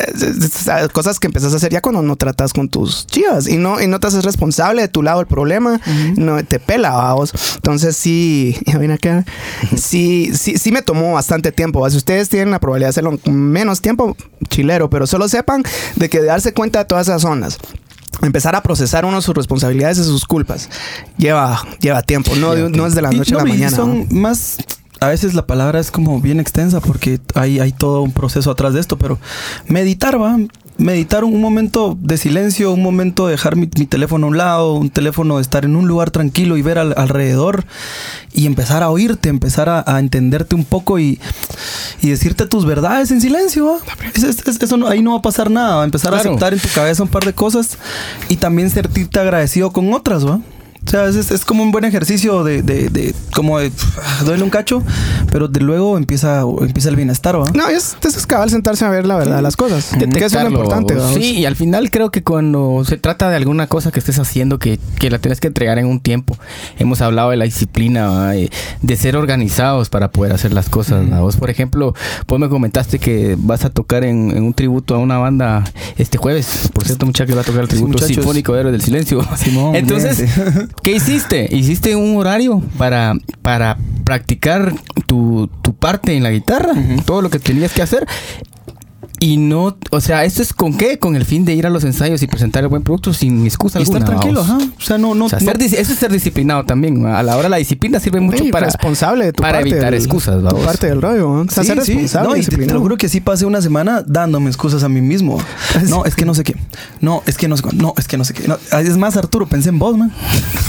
[0.93, 3.87] cosas que empezás a hacer ya cuando no tratas con tus chivas y no, y
[3.87, 5.81] no te haces responsable de tu lado del problema,
[6.17, 7.33] no te pela, vamos.
[7.57, 9.25] Entonces sí, ven acá,
[9.77, 11.81] sí, sí, sí me tomó bastante tiempo.
[11.81, 11.91] ¿va?
[11.91, 14.17] Si ustedes tienen la probabilidad de hacerlo en menos tiempo,
[14.49, 15.63] chilero, pero solo sepan
[15.97, 17.59] de que darse cuenta de todas esas zonas
[18.23, 20.69] empezar a procesar uno sus responsabilidades y sus culpas
[21.17, 24.01] lleva lleva tiempo no, no es de la noche a no, la y mañana Son
[24.01, 24.21] ¿no?
[24.21, 24.59] más.
[25.01, 28.75] A veces la palabra es como bien extensa porque hay, hay todo un proceso atrás
[28.75, 29.19] de esto, pero
[29.67, 30.37] meditar, va.
[30.77, 34.75] Meditar un momento de silencio, un momento de dejar mi, mi teléfono a un lado,
[34.75, 37.65] un teléfono de estar en un lugar tranquilo y ver al- alrededor
[38.33, 41.21] y empezar a oírte, empezar a, a entenderte un poco y,
[42.01, 43.77] y decirte tus verdades en silencio.
[44.15, 45.77] Es- es- es- eso no- ahí no va a pasar nada.
[45.77, 46.31] Va a empezar Claro.
[46.31, 47.77] a aceptar en tu cabeza un par de cosas
[48.31, 50.41] y también sentirte agradecido con otras, ¿va?
[50.87, 54.51] O sea, es, como un buen ejercicio de, de, de como de pf, duele un
[54.51, 54.83] cacho,
[55.31, 57.51] pero de luego empieza, empieza el bienestar, ¿va?
[57.53, 60.49] no es, es cabal sentarse a ver la verdad de las cosas que es lo
[60.49, 61.15] importante vamos.
[61.15, 64.59] Sí, y al final creo que cuando se trata de alguna cosa que estés haciendo
[64.59, 66.37] que, que la tienes que entregar en un tiempo,
[66.79, 68.37] hemos hablado de la disciplina, ¿va?
[68.37, 68.51] Eh,
[68.83, 71.11] de ser organizados para poder hacer las cosas.
[71.13, 71.21] ¿va?
[71.21, 71.95] Vos, por ejemplo,
[72.27, 75.65] vos me comentaste que vas a tocar en, en un tributo a una banda
[75.99, 76.71] este jueves.
[76.73, 78.15] Por cierto, muchachos, va a tocar el Sí, tributo muchachos.
[78.17, 79.23] sinfónico de Héroes del Silencio.
[79.37, 81.49] Simón, Entonces, bien, ¿qué hiciste?
[81.55, 84.75] ¿Hiciste un horario para, para practicar
[85.07, 85.20] tu,
[85.63, 86.73] tu parte en la guitarra?
[87.05, 88.07] Todo lo que tenías que hacer.
[89.21, 90.99] Y no, o sea, ¿esto es con qué?
[90.99, 93.79] Con el fin de ir a los ensayos y presentar el buen producto sin excusa
[93.79, 93.99] Y alguna.
[94.01, 94.57] estar tranquilo, ajá.
[94.79, 95.27] O sea, no, no.
[95.27, 97.05] O sea, no- ser eso es ser disciplinado también.
[97.07, 99.93] A la hora la disciplina sirve mucho Sí, para, responsable de tu para parte evitar
[99.93, 100.65] del- excusas, vamos.
[100.65, 101.29] parte del rollo.
[101.29, 101.41] ¿no?
[101.43, 101.93] O sea, Sí, ser sí.
[101.93, 102.29] responsable.
[102.31, 105.39] No, y te, lo juro que sí pasé una semana dándome excusas a mí mismo.
[105.89, 106.57] No, es que no sé qué.
[107.01, 107.63] No, es que no sé.
[107.75, 108.49] No, es que no sé qué.
[108.49, 110.13] No, es más, Arturo, pensé en vos, man.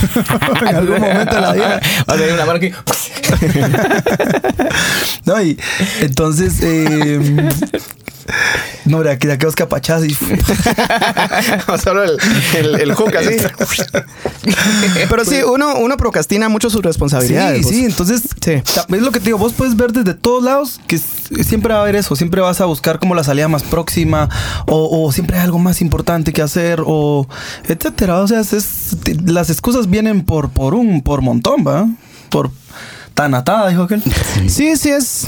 [0.68, 1.82] en algún momento de la vida.
[2.08, 2.72] O sea, hay una mano aquí.
[5.26, 5.58] No, y
[6.02, 6.56] entonces.
[6.62, 7.50] Eh,
[8.86, 10.14] no, mira, que ya quedó escapachaz y.
[11.84, 12.18] Solo el,
[12.80, 13.38] el, así.
[15.10, 17.68] Pero sí, uno, uno procrastina mucho sus responsabilidades.
[17.68, 18.52] Sí, sí, entonces Sí.
[18.54, 21.84] es lo que te digo, vos puedes ver desde todos lados que siempre va a
[21.84, 24.30] haber eso, siempre vas a buscar como la salida más próxima
[24.68, 27.28] o, o siempre hay algo más importante que hacer o
[27.68, 31.88] etcétera, o sea, es- las excusas vienen por por un por montón, ¿va?
[32.30, 32.52] Por
[33.14, 34.02] tan atada, dijo aquel.
[34.48, 35.28] Sí, sí, es.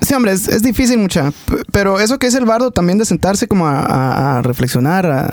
[0.00, 1.32] Sí, hombre, es, es difícil mucha.
[1.72, 5.06] Pero eso que es el bardo también de sentarse como a, a- a reflexionar.
[5.06, 5.28] a-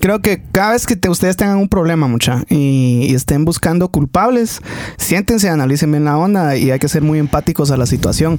[0.00, 3.88] creo que cada vez que te- ustedes tengan un problema mucha y, y estén buscando
[3.88, 4.60] culpables,
[4.98, 8.38] siéntense, analicen bien la onda y hay que ser muy empáticos a la situación.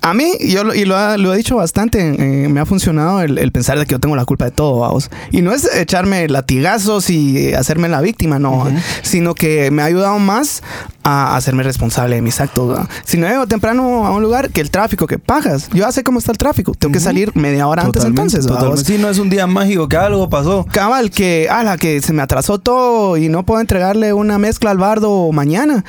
[0.00, 3.20] A mí, yo lo, y lo, ha- lo he dicho bastante, eh, me ha funcionado
[3.20, 5.10] el, el pensar de que yo tengo la culpa de todo, vamos.
[5.32, 8.66] Y no es echarme latigazos y hacerme la víctima, no,
[9.02, 10.62] sino que me ha ayudado más
[11.08, 12.78] a hacerme responsable de mis actos.
[13.04, 16.04] Si no llego temprano a un lugar, que el tráfico, que pajas, yo ya sé
[16.04, 18.44] cómo está el tráfico, tengo que salir media hora antes entonces.
[18.86, 20.66] Sí, no es un día mágico que algo pasó.
[20.70, 24.78] Cabal, que, ala, que se me atrasó todo y no puedo entregarle una mezcla al
[24.78, 25.84] bardo mañana.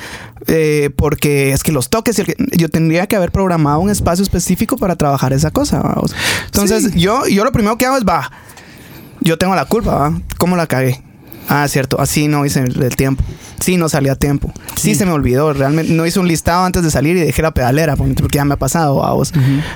[0.47, 3.89] eh, porque es que los toques, y el que- yo tendría que haber programado un
[3.89, 5.84] espacio específico para trabajar esa cosa.
[6.45, 6.99] Entonces, Sí.
[6.99, 8.32] yo, yo lo primero que hago es, va,
[9.19, 10.13] yo tengo la culpa, ¿va?
[10.38, 11.03] ¿Cómo la cagué?
[11.49, 13.21] Ah, cierto, así no hice el tiempo.
[13.60, 14.52] Sí, no salí a tiempo.
[14.76, 15.54] Sí, se me olvidó.
[15.54, 18.54] Realmente no hice un listado antes de salir y dejé la pedalera porque ya me
[18.54, 19.32] ha pasado a vos.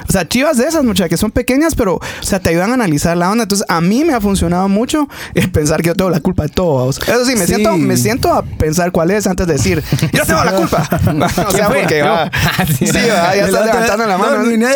[0.07, 2.73] O sea, chivas de esas, muchachas, que son pequeñas, pero, o sea, te ayudan a
[2.75, 3.43] analizar la onda.
[3.43, 6.49] Entonces, a mí me ha funcionado mucho el pensar que yo tengo la culpa de
[6.49, 6.79] todo.
[6.79, 6.99] a vos.
[7.07, 7.55] Eso sí, me, Sí.
[7.55, 10.87] Siento, me siento a pensar cuál es antes de decir, yo tengo la culpa.
[11.47, 12.31] o sea, porque va.
[12.79, 12.85] Sí.
[12.85, 14.43] Va, ya estás levantando la mano.
[14.43, 14.67] No,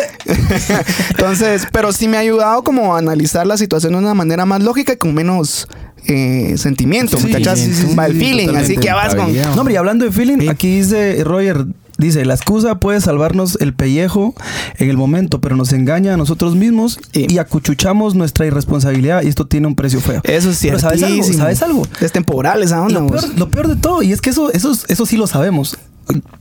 [1.10, 4.62] Entonces, pero sí me ha ayudado como a analizar la situación de una manera más
[4.62, 5.68] lógica y con menos
[6.06, 7.58] eh, sentimiento, Sí, muchachas.
[7.58, 9.34] sí, sí, Va el feeling, así que vas con...
[9.34, 10.48] No, hombre, y hablando de feeling, Sí.
[10.48, 11.64] aquí dice Roger,
[11.98, 14.34] dice, la excusa puede salvarnos el pellejo
[14.78, 17.26] en el momento, pero nos engaña a nosotros mismos Sí.
[17.28, 20.20] y acuchuchamos nuestra irresponsabilidad y esto tiene un precio feo.
[20.24, 20.58] Eso es.
[20.80, 21.22] ¿sabes algo?
[21.24, 21.86] ¿Sabes algo?
[22.00, 23.00] Es temporal esa onda.
[23.00, 25.76] lo, peor, lo peor de todo, y es que eso, eso, eso sí lo sabemos.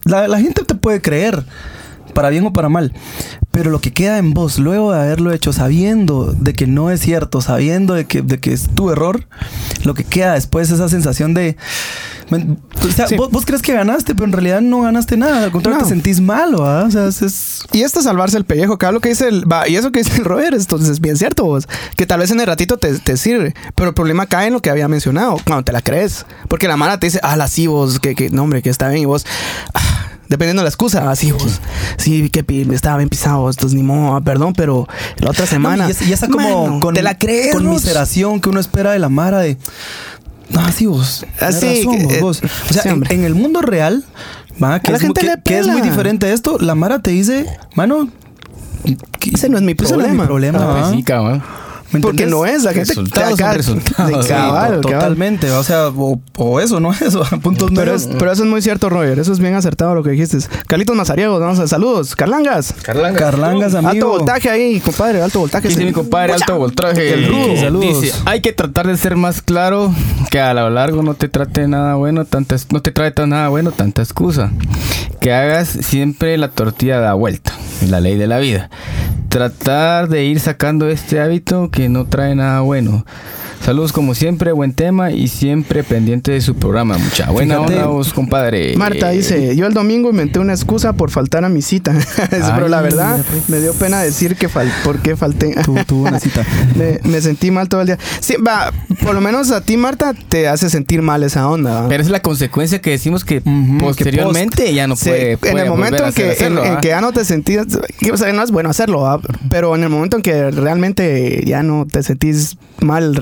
[0.06, 1.44] La, la gente te puede creer,
[2.18, 2.94] para bien o para mal.
[3.52, 7.00] Pero lo que queda en vos, luego de haberlo hecho, sabiendo de que no es
[7.00, 9.28] cierto, sabiendo de que, de que es tu error,
[9.84, 11.58] lo que queda después es esa sensación de.
[12.84, 13.16] O sea, Sí.
[13.18, 15.44] vos, vos crees que ganaste, pero en realidad no ganaste nada.
[15.44, 15.84] Al contrario, No.
[15.86, 16.86] te sentís malo, ¿ah?
[16.88, 17.62] O sea, es.
[17.72, 19.50] Y esto es salvarse el pellejo, cada lo que dice el...
[19.50, 21.68] Va, y eso que dice el Robert, entonces es bien cierto vos.
[21.96, 23.54] Que tal vez en el ratito te, te sirve.
[23.76, 26.26] Pero el problema cae en lo que había mencionado, cuando te la crees.
[26.48, 28.90] Porque la mala te dice, ah, la sí vos, que, que, no hombre, que está
[28.90, 29.04] bien.
[29.04, 29.24] Y vos,
[29.76, 31.62] ah, dependiendo de la excusa, así vos.
[31.98, 35.84] Sí, que estaba bien pisado, entonces ni modo, ah, perdón, pero la otra semana...
[35.84, 36.68] No, y, es- y esa como.
[36.68, 37.54] Mano, con, ¿Te la crees?
[37.54, 37.64] vos?
[37.64, 39.58] Conmiseración que uno espera de la Mara de.
[40.50, 41.26] No, sí, vos.
[41.42, 42.42] Ah, razón, vos, eh, vos".
[42.70, 44.06] O sea, sí, en, el mundo real,
[44.64, 47.00] va, que, la es, gente que- le que es muy diferente a esto, la Mara
[47.00, 48.10] te dice, mano.
[49.20, 50.60] que- Ese no es mi ese no es mi problema.
[50.62, 50.80] Ah, ¿va?
[50.82, 51.44] pues sí, cabrón.
[51.92, 52.30] ¿Me Porque entendés?
[52.30, 55.00] no es, la gente Resultados acá- resultados, de sí, cabal, To- cabal.
[55.04, 58.62] Totalmente, o sea, o, o eso, no eso, puntos Pero, es- pero eso es muy
[58.62, 59.20] cierto, Roger.
[59.20, 60.38] Eso es bien acertado lo que dijiste.
[60.68, 62.16] Carlitos Mazariegos, vamos a saludos.
[62.16, 62.74] Carlangas.
[62.84, 63.90] Carlangas, amigo.
[63.92, 65.68] Alto voltaje ahí, compadre, alto voltaje.
[65.70, 65.86] Dice Sí.
[65.86, 67.14] mi compadre Mucha- Alto Voltaje.
[67.14, 67.56] El rudo.
[67.58, 68.02] Saludos.
[68.02, 69.94] Dice, hay que tratar de ser más claro
[70.30, 73.48] que a lo largo no te trate nada bueno, tanta, no te trae tan nada
[73.50, 74.52] bueno, tanta excusa.
[75.22, 77.54] Que hagas siempre la tortilla da vuelta.
[77.82, 78.70] Es la ley de la vida.
[79.30, 83.06] Tratar de ir sacando este hábito que no trae nada bueno.
[83.64, 87.30] Saludos como siempre, buen tema y siempre pendiente de su programa, mucha.
[87.32, 87.74] Buena Fíjate.
[87.76, 88.78] onda vos, compadre.
[88.78, 91.94] Marta dice, yo el domingo inventé una excusa por faltar a mi cita.
[92.56, 93.50] Pero la verdad, mira, pues.
[93.50, 95.54] me dio pena decir que fal por qué falté.
[95.66, 96.46] Tu- tuvo una cita.
[96.76, 97.98] me, me sentí mal todo el día.
[98.22, 98.72] Sí, va,
[99.04, 101.82] por lo menos a ti, Marta, te hace sentir mal esa onda.
[101.82, 101.90] ¿va?
[101.90, 103.42] Pero es la consecuencia que decimos que
[103.80, 106.78] posteriormente ya no Sí, puede, en puede el momento en que, hacer- hacerlo, en, en
[106.80, 107.66] que ya no te sentías,
[108.00, 109.20] que, o sea, no es bueno hacerlo, ¿va?
[109.50, 113.16] pero en el momento en que realmente ya no te sentís mal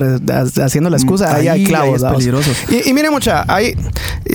[0.62, 1.88] haciendo la excusa, ahí, hay clavos.
[1.88, 2.12] ahí es ¿va?
[2.12, 2.50] peligroso.
[2.68, 3.74] Y, y mire mucha, hay,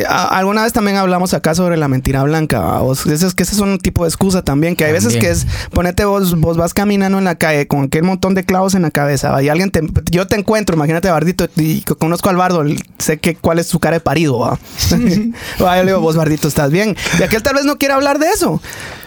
[0.07, 3.55] a- alguna vez también hablamos acá sobre la mentira blanca, sea, ese es que ese
[3.55, 6.73] es un tipo de excusa también, que hay veces que es, ponete vos, vos vas
[6.73, 9.43] caminando en la calle con aquel montón de clavos en la cabeza, ¿va?
[9.43, 12.63] y alguien te, yo te encuentro, imagínate Bardito, y conozco al Bardo,
[12.97, 14.59] sé que cuál es su cara de parido, ¿va?
[15.63, 16.95] Va, yo le digo, vos Bardito, ¿estás bien?
[17.19, 18.61] Y aquel tal vez no quiere hablar de eso.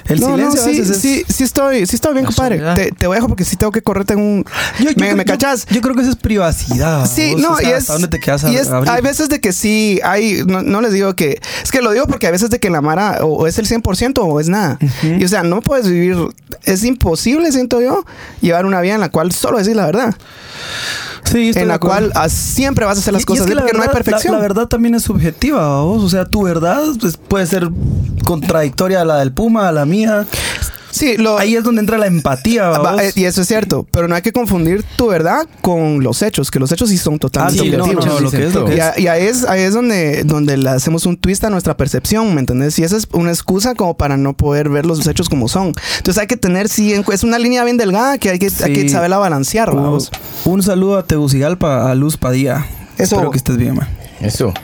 [0.07, 2.31] El no, silencio no, a sí, veces es- sí, sí estoy, sí estoy bien, La
[2.31, 2.61] compadre.
[2.75, 4.45] Te, te voy a dejar porque sí tengo que correrte en un...
[4.79, 5.67] Yo- yo ¿Me, creo- me cachas?
[5.71, 7.09] Yo, creo que eso es privacidad.
[7.11, 9.03] Sí, vos, no, o sea, y es, ¿Hasta dónde te quedas a, y es- hay
[9.03, 12.27] veces de que sí, hay, no, no les digo que, es que lo digo porque
[12.27, 14.79] hay veces de que la Mara o, o es el 100% o es nada.
[15.03, 16.17] Y o sea, no puedes vivir,
[16.65, 18.05] es imposible, siento yo,
[18.41, 20.15] llevar una vida en la cual solo decir la verdad.
[21.25, 23.55] Sí, en la cual ah, siempre vas a hacer Y- las y cosas es que
[23.55, 24.33] la porque no hay verdad- perfección.
[24.35, 26.03] La, la verdad también es subjetiva, vos.
[26.05, 27.71] O sea, tu verdad pues, puede ser
[28.25, 29.94] contradictoria a la del Puma, a la mía.
[30.91, 33.01] Sí, lo, Ahí es donde entra la empatía, vos.
[33.03, 36.51] eh, y eso es cierto, pero no hay que confundir tu verdad con los hechos,
[36.51, 38.07] que los hechos sí son Ah, totalmente sí, no, objetivos.
[38.07, 38.83] no, no, lo que es, lo que Y, es.
[38.85, 42.33] a- y ahí es, ahí es donde, donde le hacemos un twist a nuestra percepción,
[42.35, 42.79] ¿me entendés?
[42.79, 45.73] Y esa es una excusa como para no poder ver los hechos como son.
[45.99, 48.83] Entonces hay que tener, sí, es una línea bien delgada que hay que, hay que
[48.83, 48.89] Sí.
[48.91, 49.71] saberla balancear,
[50.45, 52.67] Un, saludo a Tegucigalpa, a Luz Padilla.
[52.97, 53.89] Eso- Espero que estés bien, man.
[54.21, 54.55] Eso.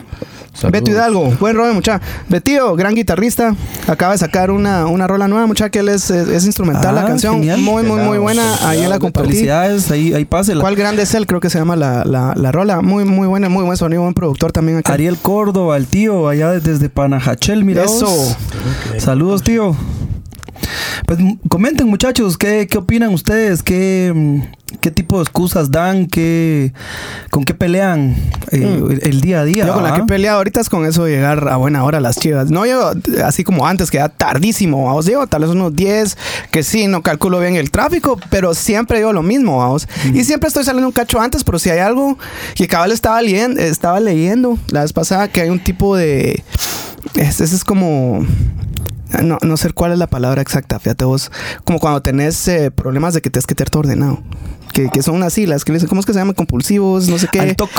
[0.68, 2.00] Beto Hidalgo, buen rollo, mucha.
[2.28, 3.54] Betío, gran guitarrista,
[3.86, 7.02] acaba de sacar una, una rola nueva, mucha, que él es, es, es instrumental, la
[7.02, 7.36] Ah, canción.
[7.36, 7.60] genial.
[7.60, 8.68] Muy, muy, muy buena.
[8.68, 9.28] Ahí la compartí.
[9.30, 10.60] Felicidades, ahí, ahí pásela.
[10.60, 11.26] ¿Cuál grande es él?
[11.26, 12.80] Creo que se llama la, la, la rola.
[12.82, 14.92] Muy, muy buena, muy buen sonido, buen productor también acá.
[14.92, 17.84] Ariel Córdoba, el tío, allá desde Panajachel, mira.
[17.84, 18.08] Eso.
[18.98, 19.74] Saludos, tío.
[21.10, 21.18] Pues
[21.48, 23.64] comenten, muchachos, ¿qué, qué opinan ustedes?
[23.64, 26.06] ¿Qué, mm, ¿Qué tipo de excusas dan?
[26.06, 26.72] ¿Qué,
[27.30, 28.14] ¿Con qué pelean
[28.52, 28.92] eh, Mm.
[29.02, 29.66] el, día a día?
[29.66, 29.94] Yo con la ah?
[29.96, 32.52] que he peleado ahorita es con eso de llegar a buena hora a las chivas.
[32.52, 32.92] No yo
[33.24, 35.04] así como antes, que era tardísimo, vamos.
[35.04, 36.16] Llego tal vez unos 10,
[36.52, 39.88] que sí, no calculo bien el tráfico, pero siempre digo lo mismo, vamos.
[40.14, 42.18] Y siempre estoy saliendo un cacho antes, pero si hay algo
[42.54, 46.44] que cabal estaba leyendo, estaba leyendo la vez pasada que hay un tipo de...
[47.16, 48.24] Ese es como...
[49.22, 51.30] No, no sé cuál es la palabra exacta, fíjate vos.
[51.64, 54.22] Como cuando tenés eh, problemas de que tienes que tener todo ordenado.
[54.72, 56.34] Que, que son unas siglas, que le dicen, ¿cómo es que se llaman?
[56.34, 57.40] Compulsivos, no sé qué.
[57.40, 57.70] Al toc.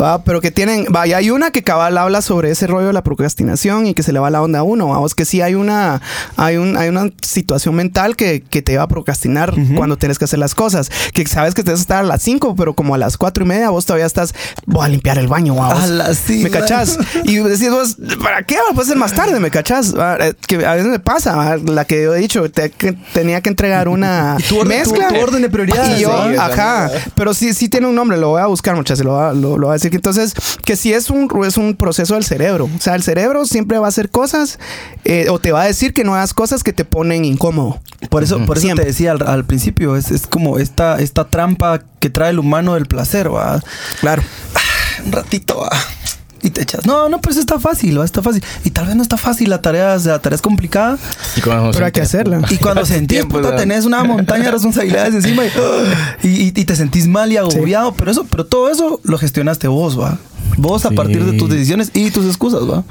[0.00, 3.02] Va, pero que tienen, vaya, hay una que cabal habla sobre ese rollo de la
[3.02, 6.02] procrastinación y que se le va la onda a uno, vamos, que sí hay una,
[6.36, 10.24] hay un, hay una situación mental que, que te va a procrastinar cuando tienes que
[10.26, 12.94] hacer las cosas, que sabes que te vas a estar a las 5, pero como
[12.94, 14.34] a las cuatro y media vos todavía estás,
[14.66, 15.82] voy a limpiar el baño, vamos.
[15.82, 16.28] A las.
[16.28, 16.98] ¿Me cachás?
[17.24, 18.56] Y decís vos, ¿para qué?
[18.74, 19.94] Puede ser más tarde, ¿me cachás?
[20.20, 23.48] Eh, Que a veces me pasa, la que yo he dicho, te- que tenía que
[23.48, 25.08] entregar una Tu orden- mezcla.
[25.08, 26.33] tu- tu orden de prioridades, Y yo.
[26.38, 29.32] Ajá, pero sí, sí tiene un nombre, lo voy a buscar, muchachos, lo, voy a-
[29.32, 29.94] lo, lo voy a decir.
[29.94, 32.64] Entonces, que si es un, es un proceso del cerebro.
[32.76, 34.58] O sea, el cerebro siempre va a hacer cosas
[35.04, 37.80] eh, o te va a decir que no hagas cosas que te ponen incómodo.
[38.10, 38.84] Por eso, por eso Siempre.
[38.84, 42.74] te decía al, al principio, es, es como esta, esta trampa que trae el humano
[42.74, 43.62] del placer, ¿va?
[44.00, 44.22] Claro.
[45.06, 45.70] Un ratito, ¿va?
[46.44, 46.84] Y te echas.
[46.84, 48.04] No, no, pues está fácil, ¿va?
[48.04, 48.44] Está fácil.
[48.64, 50.98] Y tal vez no está fácil, la tarea, es- la tarea es complicada.
[51.36, 52.42] Y cuando Pero hay que hacerla.
[52.50, 53.62] Y cuando sentís, Tiempo, puta, ¿verdad?
[53.62, 55.42] tenés una montaña de responsabilidades encima
[56.22, 57.94] y, y, y- te sentís mal y agobiado.
[57.94, 60.18] Pero eso, pero todo eso lo gestionaste vos, ¿va?
[60.58, 60.94] Vos a Sí.
[60.94, 62.84] partir de tus decisiones y tus excusas, ¿va?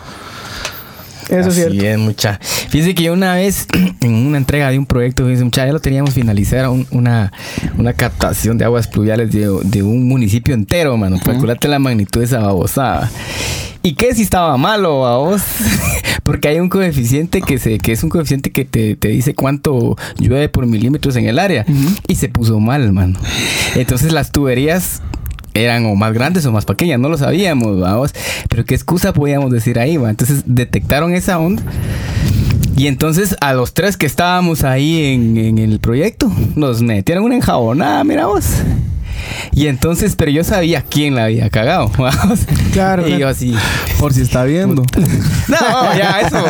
[1.30, 1.84] Eso es Así cierto.
[1.86, 2.40] es, mucha.
[2.70, 3.68] Fíjense que yo una vez,
[4.02, 7.32] en una entrega de un proyecto, fíjense, mucha, ya lo teníamos finalizar, un- una,
[7.78, 11.20] una captación de aguas pluviales de, de un municipio entero, mano.
[11.24, 13.10] Calculate la magnitud de esa babosada.
[13.86, 15.42] ¿Y qué si estaba malo a vos?
[16.24, 19.98] Porque hay un coeficiente que se que es un coeficiente que te, te dice cuánto
[20.18, 21.66] llueve por milímetros en el área.
[22.08, 23.20] Y se puso mal, mano.
[23.76, 25.02] Entonces las tuberías
[25.54, 28.14] eran o más grandes o más pequeñas, no lo sabíamos, vamos.
[28.50, 30.10] Pero qué excusa podíamos decir ahí, va.
[30.10, 31.64] Entonces detectaron esa onda.
[32.76, 37.36] Y entonces a los tres que estábamos ahí en, en el proyecto, nos metieron una
[37.36, 38.46] enjabonada, mira vos.
[39.52, 42.42] Y entonces, pero yo sabía quién la había cagado, vamos.
[42.74, 43.54] Claro, Y yo así,
[44.00, 44.84] Por si está viendo.
[45.48, 46.44] no, ya, eso,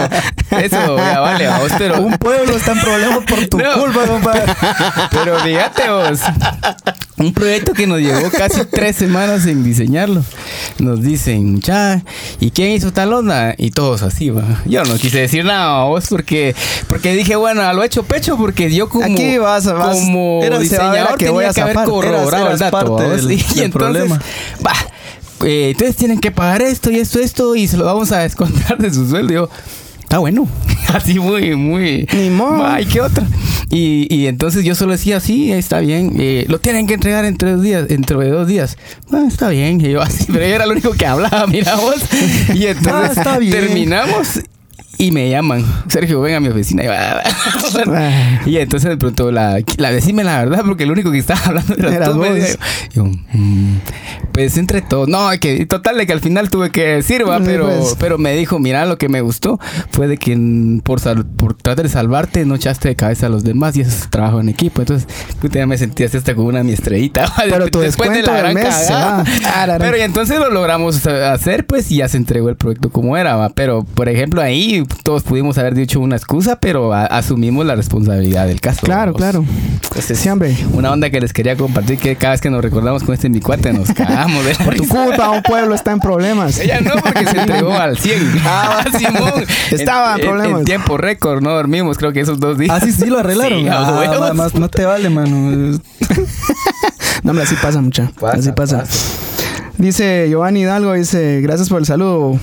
[0.59, 2.01] eso, ya vale, vamos, pero...
[2.01, 3.73] Un pueblo está en problemas por tu No.
[3.81, 4.43] culpa, compadre.
[5.11, 6.19] Pero fíjate vos,
[7.17, 10.23] un proyecto que nos llevó casi tres semanas en diseñarlo.
[10.79, 12.03] Nos dicen, ya,
[12.39, 13.53] ¿y quién hizo tal onda?
[13.57, 14.43] Y todos así, va.
[14.65, 16.55] Yo no quise decir nada, vos, porque,
[16.87, 21.11] porque dije, bueno, a lo hecho pecho, porque yo como, Aquí vas- vas- como diseñador
[21.17, 24.19] que tenía voy a que haber corroborado el dato, del- Y del entonces, problema.
[24.65, 24.73] va,
[25.45, 28.77] eh, entonces tienen que pagar esto y esto, esto, y se lo vamos a descontar
[28.77, 29.31] de su sueldo.
[29.33, 29.49] Y yo,
[30.13, 30.47] está bueno.
[30.93, 32.07] Así muy, muy.
[32.13, 32.63] Ni modo.
[32.63, 33.25] Ay, ¿qué otra?
[33.71, 36.13] Y, y entonces yo solo decía, sí, está bien.
[36.19, 38.77] eh, lo tienen que entregar en tres días, dentro de dos días.
[39.11, 39.81] Ah, está bien.
[39.81, 41.95] Y yo así, pero yo era el único que hablaba, mira vos.
[42.53, 43.53] Y entonces Ah, está bien.
[43.53, 44.39] terminamos.
[44.97, 46.83] Y me llaman, Sergio, ven a mi oficina.
[46.83, 48.39] Y, Ay.
[48.45, 51.73] y entonces me preguntó, la, la, decime la verdad, porque el único que estaba hablando
[51.75, 52.17] era Eras tú.
[52.17, 52.57] vos.
[52.93, 53.77] Yo, mm,
[54.33, 55.07] pues entre todos.
[55.07, 57.95] No, que total de que al final tuve que decir, va, pero, pues.
[57.99, 59.59] pero me dijo, mira, lo que me gustó
[59.91, 60.37] fue de que
[60.83, 63.89] por, sal- por tratar de salvarte no echaste de cabeza a los demás y eso
[63.91, 64.81] es trabajo en equipo.
[64.81, 65.07] Entonces,
[65.41, 67.31] puta, ya me sentí así hasta con una mi estrellita.
[67.49, 69.23] Pero tu descuento del mes se va.
[69.55, 72.55] Ah, la Pero gran- y entonces lo logramos hacer, pues, y ya se entregó el
[72.55, 73.49] proyecto como era, va.
[73.49, 77.75] Pero, por ejemplo, ahí y todos pudimos haber dicho una excusa, pero a- asumimos la
[77.75, 78.81] responsabilidad del caso.
[78.83, 79.17] Claro, vamos.
[79.17, 79.45] claro.
[79.83, 80.55] Entonces, Sí, hombre.
[80.73, 83.39] Una onda que les quería compartir que cada vez que nos recordamos con este mi
[83.41, 84.95] cuate nos cagamos de la Por tu risa.
[85.05, 86.59] culpa, un pueblo está en problemas.
[86.59, 88.41] Ella no, porque se entregó al 100.
[88.45, 89.45] Ah, Simón.
[89.71, 90.59] Estaba en en, problemas.
[90.59, 92.71] en tiempo récord, no dormimos, creo que esos dos días.
[92.75, 93.59] Ah, sí, sí, lo arreglaron.
[93.61, 95.79] Sí, a Ah, más no te vale, mano.
[97.23, 98.11] No, hombre, así pasa, mucha.
[98.19, 98.79] Pasa, así pasa.
[98.79, 99.32] pasa.
[99.77, 102.39] Dice Giovanni Hidalgo, dice, gracias por el saludo.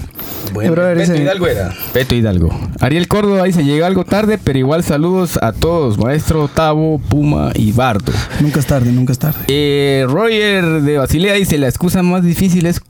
[0.53, 1.73] Bueno, Brother, Peto dice- Hidalgo era.
[1.93, 2.51] Peto Hidalgo.
[2.81, 7.71] Ariel Córdoba dice, llega algo tarde, pero igual saludos a todos, maestro, Tavo, Puma y
[7.73, 8.13] Bardo.
[8.41, 9.39] Nunca es tarde, nunca es tarde.
[9.49, 12.81] Eh, Roger de Basilea dice, la excusa más difícil es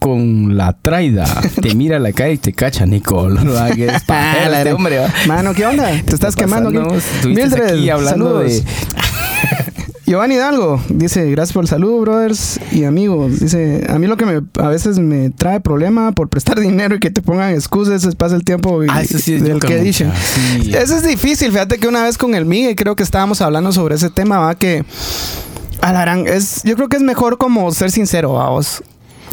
[0.00, 1.24] con la traida.
[1.62, 3.40] Te mira a la cara y te cacha, Nicole.
[3.42, 5.08] No hagas pajero la este hombre, va.
[5.28, 5.88] Mano, ¿qué onda?
[6.04, 8.64] ¿Te estás quemando estuviste aquí hablando saludos.
[8.64, 8.64] de...
[10.06, 13.40] Giovanni Hidalgo dice, gracias por el saludo, brothers y amigos.
[13.40, 17.00] Dice, a mí lo que me, a veces me trae problema por prestar dinero y
[17.00, 19.80] que te pongan excusas, es pasa el tiempo y, Ah, eso sí es del que
[19.80, 20.12] dicen.
[20.14, 20.72] sí.
[20.74, 21.50] Eso es difícil.
[21.52, 24.54] Fíjate que una vez con el Migue creo que estábamos hablando sobre ese tema, va
[24.56, 24.84] que
[25.80, 28.82] a la gran, es, yo creo que es mejor como ser sincero, vamos.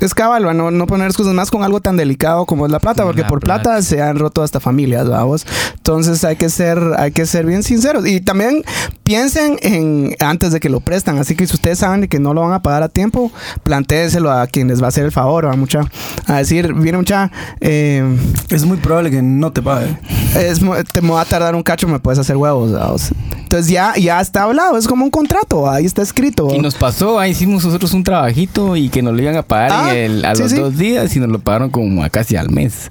[0.01, 2.79] Es cabal, va, no, no poner excusas más con algo tan delicado como es la
[2.79, 3.81] plata, porque La por plata, plata.
[3.83, 5.45] se han roto hasta familias, vamos.
[5.75, 8.07] Entonces hay que ser, hay que ser bien sinceros.
[8.07, 8.63] Y también
[9.03, 11.19] piensen en antes de que lo prestan.
[11.19, 13.31] Así que si ustedes saben de que no lo van a pagar a tiempo,
[13.63, 15.81] plantéenselo a quien les va a hacer el favor, va mucha.
[16.25, 18.03] A decir, viene mucha, eh,
[18.49, 19.97] Es muy probable que no te pague.
[20.35, 20.61] es,
[20.91, 22.71] te me va a tardar un cacho, me puedes hacer huevos.
[22.71, 23.11] vamos.
[23.51, 26.47] Entonces ya, ya está hablado, es como un contrato, ahí está escrito.
[26.55, 29.71] Y nos pasó, ahí hicimos nosotros un trabajito y que nos lo iban a pagar
[29.73, 30.57] Ah, el- a sí, los sí.
[30.57, 32.89] dos días y nos lo pagaron como a casi al mes.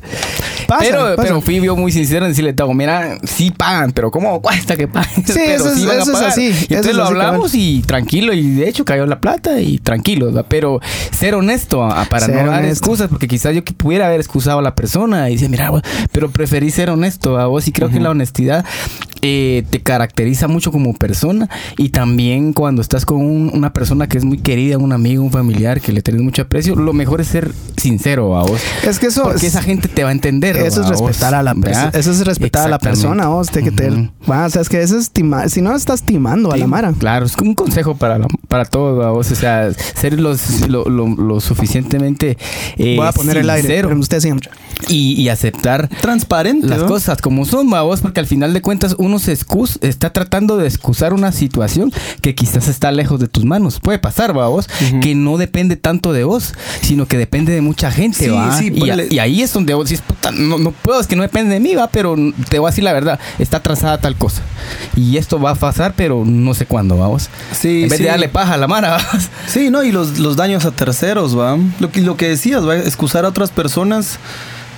[0.69, 1.23] Pasa, pero, pasa.
[1.23, 4.87] pero fui yo muy sincero en decirle, Tavo, mira, sí pagan, pero ¿cómo cuesta que
[4.87, 5.25] paguen?
[5.27, 7.55] Sí, pero eso es- van a eso es así, Y entonces es lo así, hablamos
[7.55, 10.45] y tranquilo, y de hecho cayó la plata y tranquilo, ¿verdad?
[10.47, 10.79] pero
[11.11, 14.63] ser honesto a- para Ser no dar excusas, porque quizás yo pudiera haber excusado a
[14.63, 15.73] la persona y decir, mira,
[16.13, 18.67] pero preferí ser honesto a vos y creo que la honestidad
[19.23, 24.19] eh, te caracteriza mucho como persona y también cuando estás con un- una persona que
[24.19, 27.29] es muy querida, un amigo, un familiar que le tenés mucho aprecio, lo mejor es
[27.29, 28.61] ser sincero a vos.
[28.87, 30.57] Es que eso Porque es- esa gente te va a entender.
[30.57, 31.91] Eso es respetar a la persona.
[31.95, 33.51] Eso es respetar a la persona, vos.
[33.51, 35.49] De que te, o sea, es que eso es timar.
[35.51, 36.93] Si no, estás timando a la Mara.
[36.99, 41.09] Claro, es un consejo para, la- para todos, vos, o sea, ser los, lo, lo-
[41.09, 42.37] lo suficientemente
[42.77, 43.63] eh, Voy a poner el aire.
[43.69, 44.51] sincero usted siempre.
[44.89, 46.67] y, y aceptar Transparente.
[46.67, 46.87] las ¿no?
[46.87, 47.83] cosas como son, ¿va?
[47.83, 51.93] vos, porque al final de cuentas uno se excus está tratando de excusar una situación
[52.23, 53.81] que quizás está lejos de tus manos.
[53.81, 54.49] Puede pasar, ¿va?
[54.49, 55.01] vos, Ujú.
[55.01, 58.57] que no depende tanto de vos, sino que depende de mucha gente, Sí, ¿va?
[58.57, 61.17] sí, y, a- y ahí es donde vos dices, puta, no, no puedo, es que
[61.17, 62.17] no depende de mí, va, pero
[62.49, 64.43] te voy a decir la verdad, está trazada tal cosa.
[64.97, 67.29] Y esto va a pasar, pero no sé cuándo, vamos.
[67.53, 68.05] Sí, en vez sí.
[68.05, 69.01] de darle paja a la mara, ¿va?
[69.47, 71.57] Sí, no, y los, los daños a terceros, va.
[71.79, 74.19] Lo que, lo que decías, va, excusar a otras personas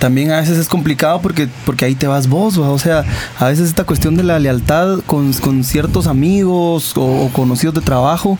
[0.03, 2.57] también a veces es complicado porque, porque ahí te vas vos.
[2.57, 3.05] O sea,
[3.39, 8.37] a veces esta cuestión de la lealtad con, con ciertos amigos o, conocidos de trabajo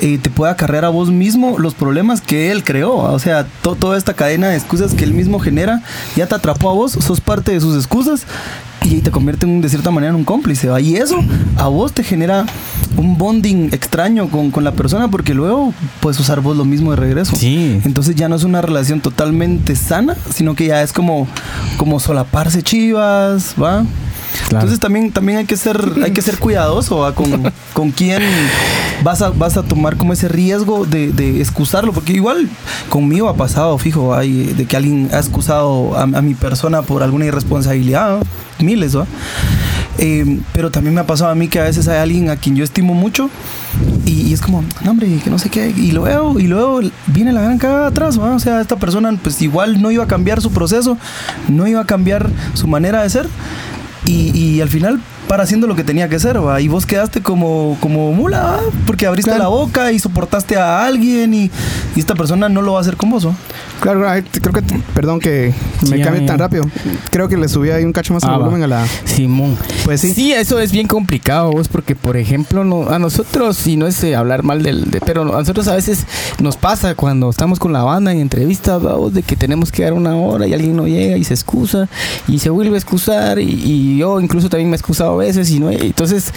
[0.00, 2.94] eh, te puede acarrear a vos mismo los problemas que él creó.
[2.94, 5.82] O sea, to- toda esta cadena de excusas que él mismo genera
[6.14, 8.26] ya te atrapó a vos, sos parte de sus excusas
[8.84, 10.68] y te convierte en, de cierta manera en un cómplice.
[10.68, 10.80] ¿va?
[10.80, 11.18] Y eso
[11.56, 12.46] a vos te genera
[12.96, 16.96] un bonding extraño con, con la persona porque luego puedes usar vos lo mismo de
[16.96, 17.36] regreso.
[17.36, 17.80] Sí.
[17.84, 21.26] Entonces ya no es una relación totalmente sana, sino que ya es como,
[21.76, 23.84] como solaparse chivas, ¿va?
[24.48, 24.64] Claro.
[24.64, 28.22] Entonces también, también hay que ser, hay que ser cuidadoso con, con quién
[29.02, 32.48] vas a, vas a tomar como ese riesgo de, de excusarlo, porque igual
[32.88, 37.02] conmigo ha pasado, fijo, hay de que alguien ha excusado a, a mi persona por
[37.02, 38.20] alguna irresponsabilidad, ¿va?
[38.60, 39.06] miles, ¿va?
[39.98, 42.54] Eh, pero también me ha pasado a mí que a veces hay alguien a quien
[42.54, 43.30] yo estimo mucho
[44.06, 47.32] y, y es como, no hombre, que no sé qué, y luego, y luego viene
[47.32, 48.34] la gran cagada atrás, ¿va?
[48.34, 50.96] o sea, esta persona pues igual no iba a cambiar su proceso,
[51.48, 53.28] no iba a cambiar su manera de ser
[54.04, 56.60] y, y al final para haciendo lo que tenía que hacer, ¿va?
[56.60, 58.60] y vos quedaste como, como mula, ¿va?
[58.86, 59.44] porque abriste Claro.
[59.44, 61.50] la boca y soportaste a alguien y,
[61.94, 63.34] y esta persona no lo va a hacer con vos, ¿va?
[63.80, 64.00] Claro,
[64.32, 64.62] creo que,
[64.94, 65.52] perdón que
[65.88, 66.64] me Sí, cambie tan rápido.
[67.10, 68.38] Creo que le subí ahí un cacho más el Ah, va.
[68.38, 68.86] volumen a la.
[69.04, 69.56] Simón.
[69.84, 70.12] Pues sí.
[70.14, 74.02] Sí, eso es bien complicado, vos, porque por ejemplo, no, a nosotros, y no es
[74.02, 76.06] eh, hablar mal del, de- pero a nosotros a veces
[76.40, 79.92] nos pasa cuando estamos con la banda en entrevistas, vamos, de que tenemos que dar
[79.92, 81.88] una hora y alguien no llega y se excusa
[82.26, 85.58] y se vuelve a excusar y, y yo incluso también me he excusado veces y
[85.60, 86.32] no, entonces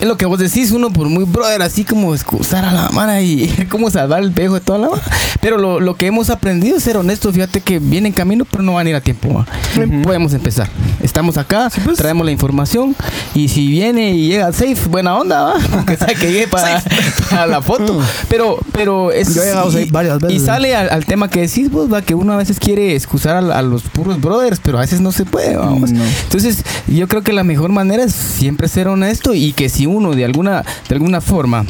[0.00, 3.18] es lo que vos decís, uno por muy brother, así como excusar a la mano
[3.20, 5.02] y cómo salvar el pejo de toda la mano.
[5.40, 8.62] Pero lo, lo, que hemos aprendido es ser honestos, fíjate que viene en camino, pero
[8.62, 9.28] no van a ir a tiempo.
[9.28, 9.44] Uh
[9.80, 10.02] -huh.
[10.02, 10.68] Podemos empezar.
[11.02, 11.96] Estamos acá, sí, pues.
[11.96, 12.94] traemos la información
[13.34, 15.54] y si viene y llega safe, buena onda, ¿va?
[15.72, 16.82] Aunque sea que llegue para,
[17.30, 17.94] para la foto.
[17.94, 18.02] Mm.
[18.28, 19.34] Pero, pero es.
[19.34, 20.42] Yo he llegado y, varias veces.
[20.42, 23.36] Y sale al, al, tema que decís vos, va, que uno a veces quiere excusar
[23.36, 25.90] a, a, los puros brothers, pero a veces no se puede, vamos.
[25.92, 26.02] No.
[26.24, 30.12] Entonces, yo creo que la mejor manera es siempre ser honesto y que si uno
[30.12, 31.64] de alguna, de alguna forma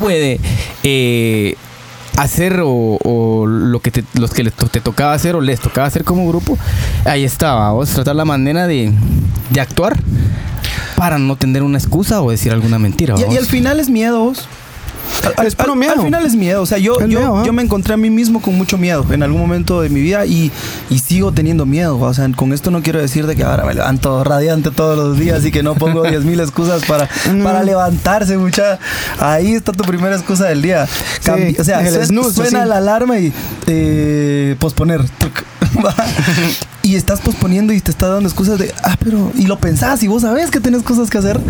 [0.00, 0.40] puede
[0.82, 1.56] eh,
[2.16, 6.04] hacer o, o, lo que te, los que te tocaba hacer o les tocaba hacer
[6.04, 6.58] como grupo,
[7.04, 7.72] ahí estaba.
[7.72, 8.92] Vamos a tratar la manera de,
[9.50, 9.96] de actuar
[10.96, 13.14] para no tener una excusa o decir alguna mentira.
[13.18, 14.38] Y, y, al final es miedos.
[14.38, 14.63] Al,
[15.44, 15.92] es puro al, miedo.
[15.94, 16.62] al final es miedo.
[16.62, 17.46] O sea, yo, yo, miedo, ¿eh?
[17.46, 20.26] yo me encontré a mí mismo con mucho miedo en algún momento de mi vida
[20.26, 20.50] y,
[20.90, 21.98] y sigo teniendo miedo.
[21.98, 25.18] O sea, con esto no quiero decir de que ahora me levanto radiante todos los
[25.18, 27.44] días y que no pongo 10.000 excusas para, No.
[27.44, 28.78] para levantarse, mucha.
[29.18, 30.86] Ahí está tu primera excusa del día.
[31.24, 32.68] Cambi- o sea, el sue- snooze, suena sí.
[32.68, 33.32] la alarma y
[33.66, 35.00] eh, posponer.
[36.84, 36.90] Va.
[36.90, 40.08] y estás posponiendo y te estás dando excusas de, ah, pero, y lo pensás y
[40.08, 41.40] vos sabés que tenés cosas que hacer.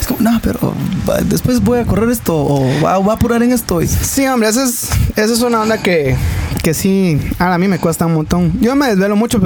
[0.00, 0.74] Es como, no, pero
[1.08, 3.82] va, después voy a correr esto o va, voy a apurar en esto.
[3.82, 6.16] Y, Sí, hombre, eso es, eso es una onda que,
[6.62, 8.58] que sí, a mí me cuesta un montón.
[8.60, 9.40] Yo me desvelo mucho,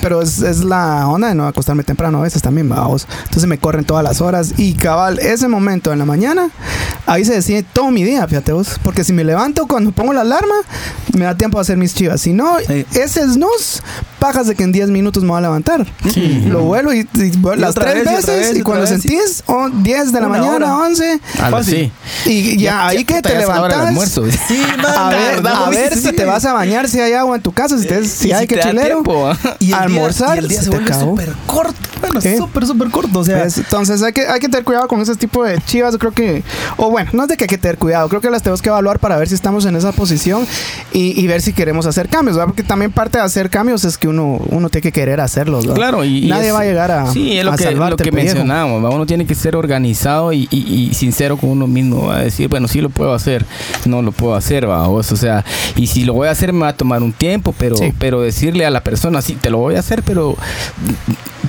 [0.00, 3.06] pero, es, es la onda de no acostarme temprano a veces también, vamos.
[3.24, 6.48] Entonces me corren todas las horas y cabal, ese momento en la mañana,
[7.06, 8.78] ahí se decide todo mi día, fíjate vos.
[8.82, 10.54] Porque si me levanto cuando pongo la alarma,
[11.12, 12.20] me da tiempo a hacer mis chivas.
[12.20, 12.86] Si no, Sí.
[12.94, 13.80] ese snooze,
[14.18, 15.86] pajas de que en 10 minutos me voy a levantar.
[16.46, 19.08] Lo vuelo y, y Y las tres vez, y veces vez, y cuando vez, y-
[19.08, 20.86] sentís oh, 10 de la Una mañana, hora.
[20.86, 21.92] 11, Algo Fácil.
[22.22, 22.30] así.
[22.30, 24.16] y ya, ahí que ya te es la hora del levantas.
[24.48, 24.62] Sí,
[24.96, 27.78] A ver, a ver si te vas a bañar, si hay agua en tu casa,
[27.78, 29.02] si, te, si hay si que te chilero.
[29.02, 29.36] tiempo, ¿ah?
[29.58, 31.74] y el almorzar, día, y el día se se, te súper corto.
[32.00, 32.36] Bueno, Sí.
[32.36, 33.18] súper, súper corto.
[33.20, 33.44] O sea.
[33.44, 35.92] Entonces hay que, hay que tener cuidado con ese tipo de chivas.
[35.92, 36.42] Yo creo que,
[36.76, 38.68] o bueno, no es de que hay que tener cuidado, creo que las tenemos que
[38.68, 40.46] evaluar para ver si estamos en esa posición
[40.92, 42.48] y, y ver si queremos hacer cambios, ¿verdad?
[42.48, 45.76] Porque también parte de hacer cambios es que uno, uno que querer hacerlos, ¿verdad?
[45.76, 48.10] Claro, y, Nadie es- va a llegar a, Sí, es lo que, lo que.
[48.84, 48.90] ¿va?
[48.90, 52.10] Uno tiene que ser organizado y, y- y sincero con uno mismo.
[52.10, 53.44] A decir, bueno, sí lo puedo hacer,
[53.84, 54.88] no lo puedo hacer, ¿va?
[54.88, 55.44] O sea,
[55.76, 57.92] y si lo voy a hacer me va a tomar un tiempo, pero, Sí.
[57.98, 60.36] pero decirle a la persona, sí, te lo voy a hacer, pero.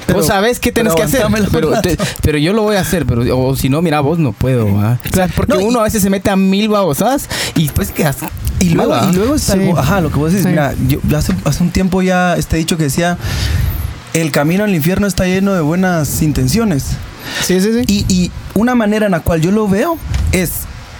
[0.05, 3.05] Pero- vos sabés qué tenés que hacer, pero, te- pero yo lo voy a hacer,
[3.05, 4.99] pero o si no, mira, vos no puedo, ¿va?
[5.11, 8.17] Claro, porque No, uno a veces se mete a mil babosas y después quedas
[8.59, 9.59] Y luego, y luego está Sí.
[9.59, 10.49] algo- ajá, lo que vos decís, Sí.
[10.49, 13.17] mira, yo yo hace, hace un tiempo ya este dicho que decía,
[14.13, 16.85] el camino al infierno está lleno de buenas intenciones.
[17.43, 17.83] Sí, sí, sí.
[17.87, 19.97] Y, y una manera en la cual yo lo veo
[20.31, 20.51] es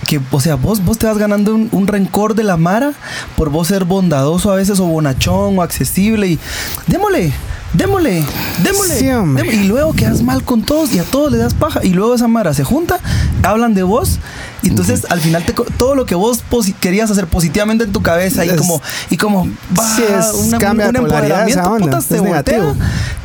[0.08, 2.93] que, o sea, vos, vos te vas ganando un, un rencor de la Mara
[3.36, 6.39] por vos ser bondadoso a veces o bonachón o accesible y
[6.86, 7.34] démosle.
[7.74, 8.24] Démosle,
[8.63, 8.95] démosle.
[8.97, 9.53] Sí, démosle.
[9.55, 11.82] Y luego quedas mal con todos y a todos le das paja.
[11.84, 12.99] Y luego esa Mara se junta,
[13.43, 14.20] hablan de vos.
[14.63, 16.43] Y entonces al final te todo lo que vos
[16.80, 20.95] querías hacer positivamente en tu cabeza y Es- como, y como Sí, es- cambia un
[20.95, 22.74] empoderamiento, onda, puta, es te voltea.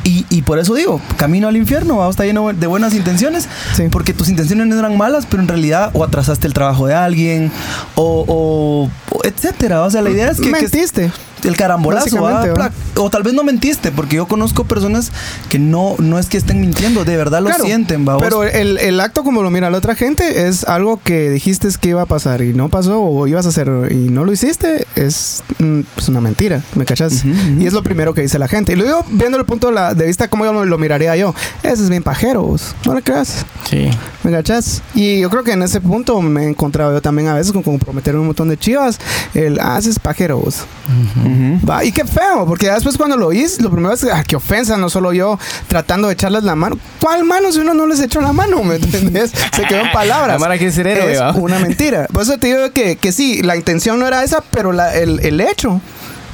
[0.03, 3.83] Y, y por eso digo, camino al infierno, vamos, está lleno de buenas intenciones, Sí.
[3.89, 7.51] porque tus intenciones no eran malas, pero en realidad o atrasaste el trabajo de alguien,
[7.95, 9.83] o, o- etcétera.
[9.83, 11.11] O sea, la idea es que, que Mentiste.
[11.45, 12.23] El carambolazo,
[12.95, 15.11] o tal vez no mentiste, porque yo conozco personas
[15.49, 18.17] que no, no es que estén mintiendo, de verdad lo Claro, sienten, ¿va?
[18.19, 21.89] Pero el, el acto como lo mira la otra gente es algo que dijiste que
[21.89, 25.43] iba a pasar y no pasó o ibas a hacer y no lo hiciste, es
[25.59, 27.23] mm, pues una mentira, ¿me cachas?
[27.59, 28.73] Y es lo primero que dice la gente.
[28.73, 31.15] Y lo digo viendo el punto de, la- de vista como yo lo, lo miraría
[31.15, 31.33] yo.
[31.63, 32.75] Ese es bien pajero, vos.
[32.85, 33.89] no le creas, Sí.
[34.23, 34.81] ¿Me cachas?
[34.95, 37.61] Y yo creo que en ese punto me he encontrado yo también a veces con
[37.63, 38.99] comprometer un montón de chivas.
[39.33, 40.65] El, ah, ese es pajero, vos.
[40.87, 41.65] Ujú.
[41.67, 44.35] Va, y qué feo, porque ya después cuando lo oís, lo primero es, ah, qué
[44.35, 46.77] ofensa, no solo yo tratando de echarles la mano.
[46.99, 48.63] ¿Cuál mano si uno no les echó la mano?
[48.63, 49.31] ¿Me entendés?
[49.55, 50.39] Se quedó en palabras.
[50.39, 51.31] La héroe, es ¿va?
[51.33, 52.07] una mentira.
[52.11, 55.19] Por eso te digo que, que sí, la intención no era esa, pero la- el,
[55.21, 55.81] el hecho.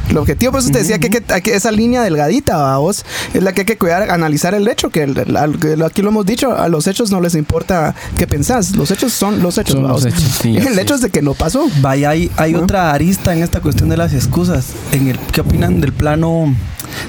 [0.10, 2.78] El objetivo, por eso te decía que, que- hay que esa línea delgadita, ¿va?
[2.80, 5.14] vos, es la que hay que cuidar, analizar el hecho, que el-
[5.60, 9.14] que aquí lo hemos dicho, a los hechos no les importa qué pensás, los hechos
[9.14, 9.74] son los hechos.
[9.76, 11.68] Son los hechos, sí, el hecho es de que no pasó.
[11.82, 14.66] Vaya, hay, otra arista en esta cuestión de las excusas.
[14.92, 16.56] En el, ¿Qué opinan del plano,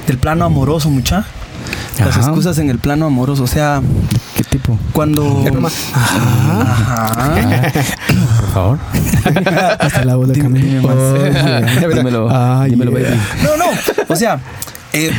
[0.07, 1.25] del plano amoroso, mucha?
[1.99, 2.21] Las Ajá.
[2.21, 4.20] excusas en el plano amoroso, o sea, ¿Qué
[4.51, 4.79] tipo?
[4.93, 5.43] cuando...
[5.43, 5.71] Broma.
[5.95, 7.73] Ajá.
[8.41, 8.79] Por favor.
[9.79, 10.83] Hasta la voz de Dime, Camilo.
[10.89, 10.97] más.
[10.97, 11.95] Oye.
[11.95, 13.11] dímelo, Ay, dímelo, yeah.
[13.11, 13.21] baby.
[13.43, 13.65] No, no.
[14.09, 14.41] O sea,
[14.93, 15.11] eh,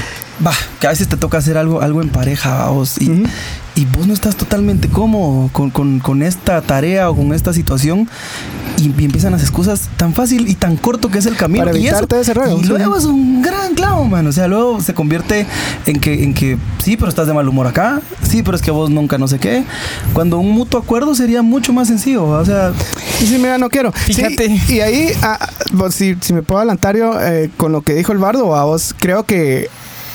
[0.46, 3.24] va, que a veces te toca hacer algo, algo en pareja, vos, y, Ujú.
[3.76, 8.10] Y vos no estás totalmente cómodo con, con- con esta tarea o con esta situación
[8.78, 11.66] y, empiezan las excusas tan fácil y tan corto que es el camino.
[11.66, 12.68] Para y eso- ese rollo, Y sí.
[12.70, 14.26] luego es un gran clavo, man.
[14.28, 15.46] O sea, luego se convierte
[15.86, 18.02] en que, en que sí, pero estás de mal humor acá.
[18.28, 19.64] Sí, pero es que vos nunca no sé qué.
[20.14, 22.26] Cuando un mutuo acuerdo sería mucho más sencillo.
[22.26, 22.72] O sea,
[23.22, 23.94] Y sí, mira, no quiero.
[24.06, 24.60] Sí, Fíjate.
[24.68, 28.12] y ahí, ah, vos, si, si me puedo adelantar yo eh, con lo que dijo
[28.12, 29.70] el bardo, a vos creo que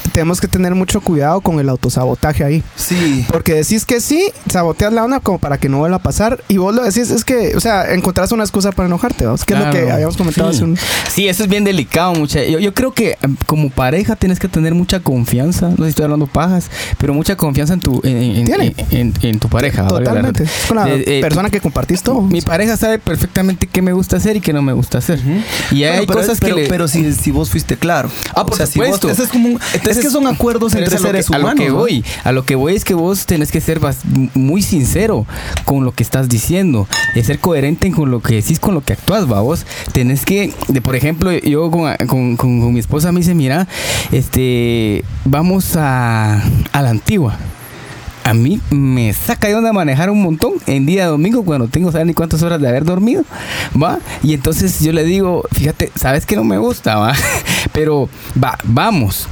[0.09, 2.62] tenemos que tener mucho cuidado con el autosabotaje ahí.
[2.76, 3.24] sí.
[3.30, 6.42] Porque decís que sí, saboteas la onda como para que no vuelva a pasar.
[6.48, 9.44] Y vos lo decís, es que, o sea, encontrás una excusa para enojarte, ¿vos?
[9.44, 10.57] Que es lo que habíamos comentado sí.
[10.57, 10.78] hace un.
[11.12, 12.42] Sí, eso es bien delicado, mucha.
[12.44, 15.68] Yo, yo creo que em, como pareja tienes que tener mucha confianza.
[15.70, 18.74] No sé si estoy hablando pajas, pero mucha confianza en tu, en, en- Tiene.
[18.90, 19.86] en- en- en tu pareja.
[19.86, 20.44] Totalmente.
[20.44, 22.22] Es con la Eh, eh, persona que compartís todo.
[22.22, 25.18] Mi pareja sabe perfectamente qué me gusta hacer y qué no me gusta hacer.
[25.70, 28.11] Y Bueno, hay pero, cosas pero, que le- pero si, si vos fuiste claro.
[28.34, 29.22] Ah, por o sea, si vos- supuesto.
[29.22, 29.61] es, como un-
[30.01, 31.51] es que son acuerdos entre seres humanos.
[31.51, 33.80] A lo que voy, a lo que voy es que vos tenés que ser
[34.34, 35.26] muy sincero
[35.64, 38.92] con lo que estás diciendo, es ser coherente con lo que decís, con lo que
[38.94, 39.66] actúas, va vos.
[39.92, 43.66] Tenés que, de, por ejemplo, yo con, con- con- con mi esposa me dice, mira,
[44.12, 46.42] este, vamos a,
[46.72, 47.36] a la antigua.
[48.24, 51.92] A mí me saca de onda manejar un montón en día de domingo cuando tengo
[51.92, 53.24] saber ni cuántas horas de haber dormido,
[53.80, 54.01] ¿va?
[54.24, 57.12] Y entonces yo le digo, fíjate, sabes que no me gusta, ¿va?
[57.72, 58.09] Pero
[58.42, 59.28] va, vamos.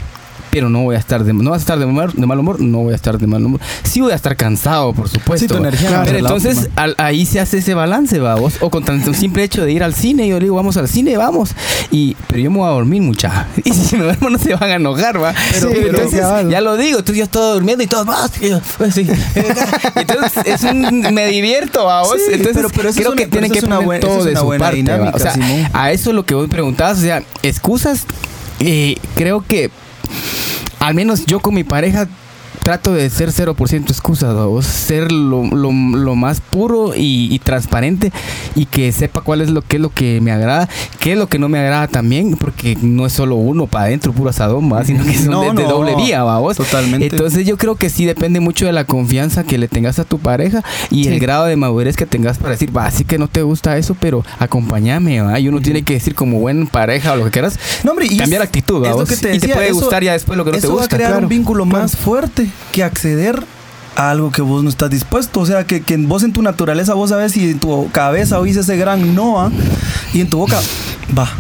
[0.55, 2.61] Pero no voy a estar de, no vas a estar de mal, de mal humor,
[2.61, 3.59] no voy a estar de mal humor.
[3.83, 5.45] Sí voy a estar cansado, por supuesto.
[5.45, 8.55] Sí, tu energía Pero entonces al- ahí se hace ese balance, va vos.
[8.61, 11.17] O con tan simple hecho de ir al cine, yo le digo, vamos al cine,
[11.17, 11.51] vamos.
[11.91, 13.49] Y, pero yo me voy a dormir mucha.
[13.65, 15.35] Y si me duermo no se van a enojar, va.
[15.55, 16.49] Pero- Sí, pero entonces, cabal.
[16.49, 18.31] ya lo digo, entonces yo estoy durmiendo y todos, vas.
[18.41, 19.09] y yo, pues, sí.
[19.97, 22.15] Entonces es un, me divierto, va vos.
[22.17, 24.41] Sí, entonces pero- creo es que tienen pero que poner buena- todo es de una
[24.41, 25.69] su buena parte, dinámica, O sea, Simón.
[25.73, 28.05] a eso es lo que vos preguntabas, o sea, excusas,
[28.61, 29.71] eh, creo que
[30.79, 32.09] al menos yo con mi pareja
[32.65, 38.11] trato de ser 0% excusas, o ser lo, lo- lo más puro y, y transparente
[38.57, 41.29] y que sepa cuál es lo que es lo que me agrada, qué es lo
[41.29, 44.85] que no me agrada también, porque no es solo uno para adentro, puro asadón, ¿va?
[44.85, 46.57] sino que son No, de, doble vía, vamos.
[46.57, 47.07] totalmente.
[47.07, 50.19] Entonces yo creo que sí depende mucho de la confianza que le tengas a tu
[50.19, 51.11] pareja y Sí.
[51.11, 53.95] el grado de madurez que tengas para decir, va, sí que no te gusta eso,
[54.01, 55.39] pero acompáñame, ¿va?
[55.39, 58.17] Y uno tiene que decir como buen pareja o lo que quieras, No, hombre, y
[58.17, 58.87] cambiar es- actitud, ¿va?
[58.89, 59.09] es lo vos?
[59.11, 60.75] que te y te puede eso- gustar ya después lo que no te Eso va
[60.75, 60.97] a gusta.
[60.97, 61.27] crear claro.
[61.27, 63.43] un vínculo más fuerte que acceder
[63.97, 65.41] a algo que vos no estás dispuesto.
[65.41, 68.57] O sea, que, que vos en tu naturaleza, vos sabes si en tu cabeza oís
[68.57, 69.51] ese gran no ¿ah?
[70.13, 70.59] y en tu boca
[71.17, 71.29] va.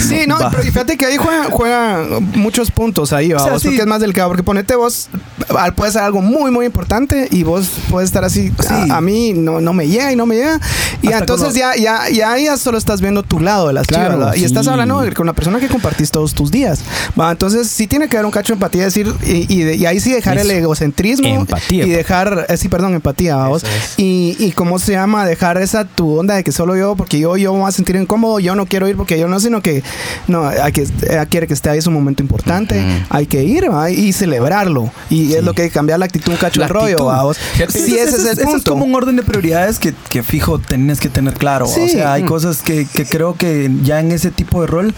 [0.00, 0.50] Sí, no, Va.
[0.50, 2.04] pero fíjate que ahí juega, juega
[2.34, 3.40] muchos puntos ahí, ¿va?
[3.40, 3.68] O sea, vos, sí.
[3.68, 5.08] porque es más delicado, porque ponete vos,
[5.56, 8.90] ah, puede ser algo muy, muy importante y vos puedes estar así, Sí.
[8.90, 10.60] a, a mí no, no me llega y no me llega,
[11.02, 14.14] y Hasta entonces ya, ya, ya, ya solo estás viendo tu lado de las Claro,
[14.14, 14.36] chivas, ¿va?
[14.36, 14.44] y sí.
[14.46, 16.80] estás hablando con la persona que compartís todos tus días,
[17.18, 17.30] ¿va?
[17.30, 20.12] Entonces sí tiene que haber un cacho de empatía, decir, y, y, y ahí sí
[20.12, 21.19] dejar el Eso.
[21.28, 21.96] Empatía, y pa.
[21.96, 23.48] dejar, eh, sí, perdón, empatía, ¿va?
[23.48, 23.94] vos, Eso es.
[23.98, 27.36] y, y cómo se llama, dejar esa tu onda de que solo yo, porque yo,
[27.36, 29.82] yo me voy a sentir incómodo, yo no quiero ir porque yo no, sino que
[30.28, 30.86] no, hay que,
[31.28, 33.90] quiere que esté ahí, es un momento importante, hay que ir ¿va?
[33.90, 34.90] y celebrarlo.
[35.10, 37.04] Y es lo que cambiar la actitud, un cacho de rollo, actitud.
[37.06, 37.22] ¿va?
[37.22, 37.38] vos.
[37.38, 38.70] Fíjate, Sí, ese es el eso punto.
[38.72, 41.66] como un orden de prioridades que, que fijo tenés que tener claro.
[41.66, 41.80] Sí.
[41.82, 42.26] O sea, hay Mm.
[42.26, 44.94] cosas que, que creo que ya en ese tipo de rol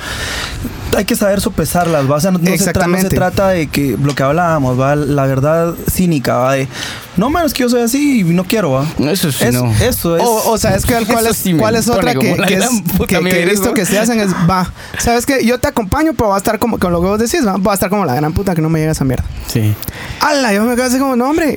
[0.96, 2.10] hay que saber sopesarlas.
[2.10, 2.16] ¿va?
[2.16, 4.94] O sea, no, no se, tra- no se trata de que lo que hablábamos, ¿va?
[4.96, 5.74] la verdad
[6.12, 6.52] cínica, ¿va?
[6.52, 6.68] de
[7.16, 8.70] no menos que yo soy así y no quiero.
[8.72, 8.86] ¿va?
[9.10, 9.70] Eso sí, Es- no.
[9.80, 10.22] Eso es.
[10.22, 12.68] O, o sabes que cuál es, sí cuál es otra que, que es-
[13.06, 14.72] que- que he visto que se hacen es va.
[14.98, 17.46] Sabes que yo te acompaño, pero va a estar como con lo que vos decís,
[17.46, 19.24] va, va a estar como la gran puta que no me llega esa mierda.
[19.48, 19.74] Sí.
[20.20, 20.52] ¡Hala!
[20.54, 21.56] Yo me quedo así como, no, hombre.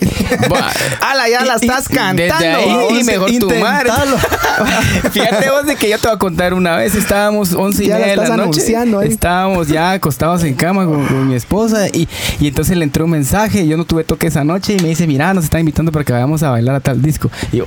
[0.52, 0.72] Va.
[1.02, 1.30] ¡Hala!
[1.30, 2.36] Ya la y- estás desde cantando.
[2.58, 3.00] ahí, va, vos.
[3.00, 3.90] y mejor tu madre.
[5.12, 8.00] Fíjate vos de que yo te voy a contar una vez, estábamos once y Ya
[8.00, 8.42] la media de la noche.
[8.44, 9.10] anunciando ahí.
[9.10, 12.08] Estábamos ya acostados en cama con, con mi esposa y,
[12.40, 15.08] y entonces le entró un mensaje, yo no tuve toque esa noche y me dice,
[15.08, 17.32] mira, está invitando para que vayamos a bailar a tal disco.
[17.54, 17.66] Yo,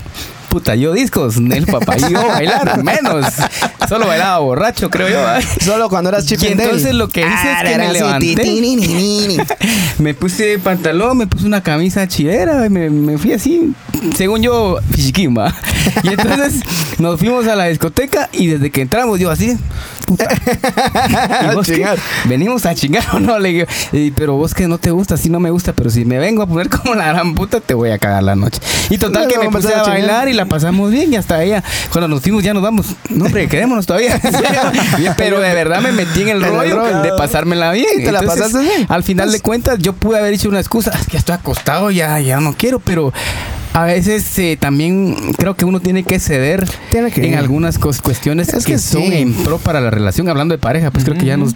[0.49, 3.27] puta, yo discos, el papá, y yo bailar, menos.
[3.89, 5.21] Solo bailaba borracho, creo yo.
[5.39, 5.43] ¿eh?
[5.61, 9.37] Solo cuando eras chip Y entonces lo que hice Ah, es que era me levanté.
[9.99, 13.73] me puse pantalón, me puse una camisa chidera, me, me fui así,
[14.17, 15.55] según yo, fichiquimba.
[16.03, 16.61] Y entonces
[16.99, 19.57] nos fuimos a la discoteca y desde que entramos yo así.
[21.51, 21.67] ¿Y vos?
[21.67, 21.99] Chingar.
[22.25, 25.29] Venimos a chingar o no, le digo, "Y, pero vos que no te gusta, sí
[25.31, 27.91] no me gusta, pero si me vengo a poner como la gran puta, te voy
[27.91, 28.61] a cagar la noche.
[28.91, 29.89] Y total No, que me a puse a chingar.
[29.89, 33.27] bailar y la pasamos bien y hasta ella, cuando nos fuimos ya nos vamos, no
[33.27, 34.21] hombre, quedémonos todavía.
[35.17, 37.87] pero de verdad me metí en el rollo de pasármela bien.
[37.99, 38.87] Y te la pasaste bien.
[38.89, 40.93] Al final de cuentas, yo pude haber hecho una excusa.
[40.99, 43.13] Es que estoy acostado, ya, ya no quiero, pero
[43.75, 48.01] A veces eh, también creo que uno tiene que ceder Tiene que- en algunas cos-
[48.01, 49.15] cuestiones Es que, que son sí.
[49.15, 50.29] en pro para la relación.
[50.29, 51.53] Hablando de pareja, pues creo que ya nos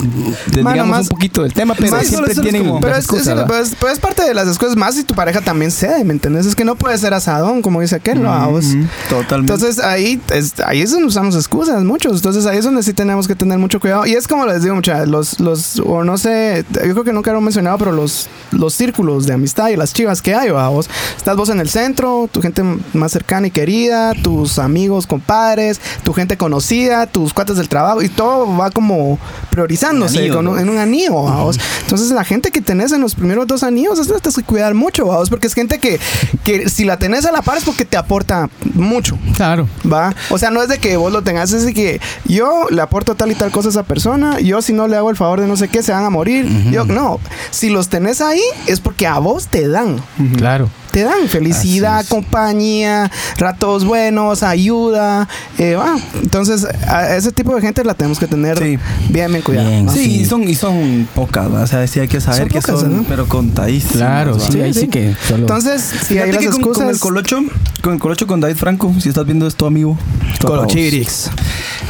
[0.47, 4.23] desviamos más- un poquito del tema, pero siempre tienen como- Pero es, es- es parte
[4.25, 6.47] de las excusas más si tu pareja también cede, ¿me entiendes?
[6.47, 8.19] Es que no puede ser asadón, como dice aquel.
[8.25, 8.61] Ujú,
[9.09, 9.53] Totalmente.
[9.55, 12.17] Entonces ahí es, ahí es donde usamos excusas, muchos.
[12.17, 14.07] Entonces ahí es donde sí tenemos que tener mucho cuidado.
[14.07, 17.33] Y es como les digo, muchachos, los, los, o no sé, yo creo que nunca
[17.33, 20.89] lo he mencionado, pero los, los círculos de amistad y las chivas que hay, vos.
[21.17, 26.13] Estás vos en el centro, tu gente más cercana y querida, tus amigos, compadres, tu
[26.13, 29.19] gente conocida, tus cuates del trabajo, y todo va como
[29.51, 30.59] priorizándose anillo, con ¿no?
[30.59, 31.59] en un anillo, ¿va vos.
[31.83, 35.07] Entonces la gente que tenés en los primeros dos anillos, eso tienes que cuidar mucho,
[35.07, 35.99] ¿va vos, porque es gente que,
[36.45, 39.19] que si la tenés a la par es porque te aporta mucho.
[39.37, 39.69] Claro.
[39.91, 42.83] Va, o sea, no es de que vos lo tengas, es de que yo le
[42.83, 45.41] aporto tal y tal cosa a esa persona, yo si no le hago el favor
[45.41, 46.49] de no sé qué, se van a morir.
[46.71, 50.03] Yo, no, si los tenés ahí es porque a vos te dan,
[50.37, 50.69] Claro.
[50.93, 55.29] Te dan felicidad, compañía, ratos buenos, ayuda,
[55.59, 55.77] eh.
[56.23, 58.79] Entonces, a ese tipo de gente la tenemos que tener Sí.
[59.09, 59.93] bien, bien ¿va?
[59.93, 60.21] Sí, Sí.
[60.21, 62.97] y son, y son pocas, o sea, sí hay que saber Son que pocas, son,
[62.99, 63.05] ¿no?
[63.09, 63.97] pero contadísimas.
[63.97, 65.41] Claro, sí, Sí, ahí sí, que solo.
[65.41, 66.83] Entonces, si hay las que con, excusas.
[66.85, 67.39] con el colocho,
[67.83, 69.99] con el colocho con David Franco, si estás viendo esto, amigo.
[70.45, 71.31] Colochirix.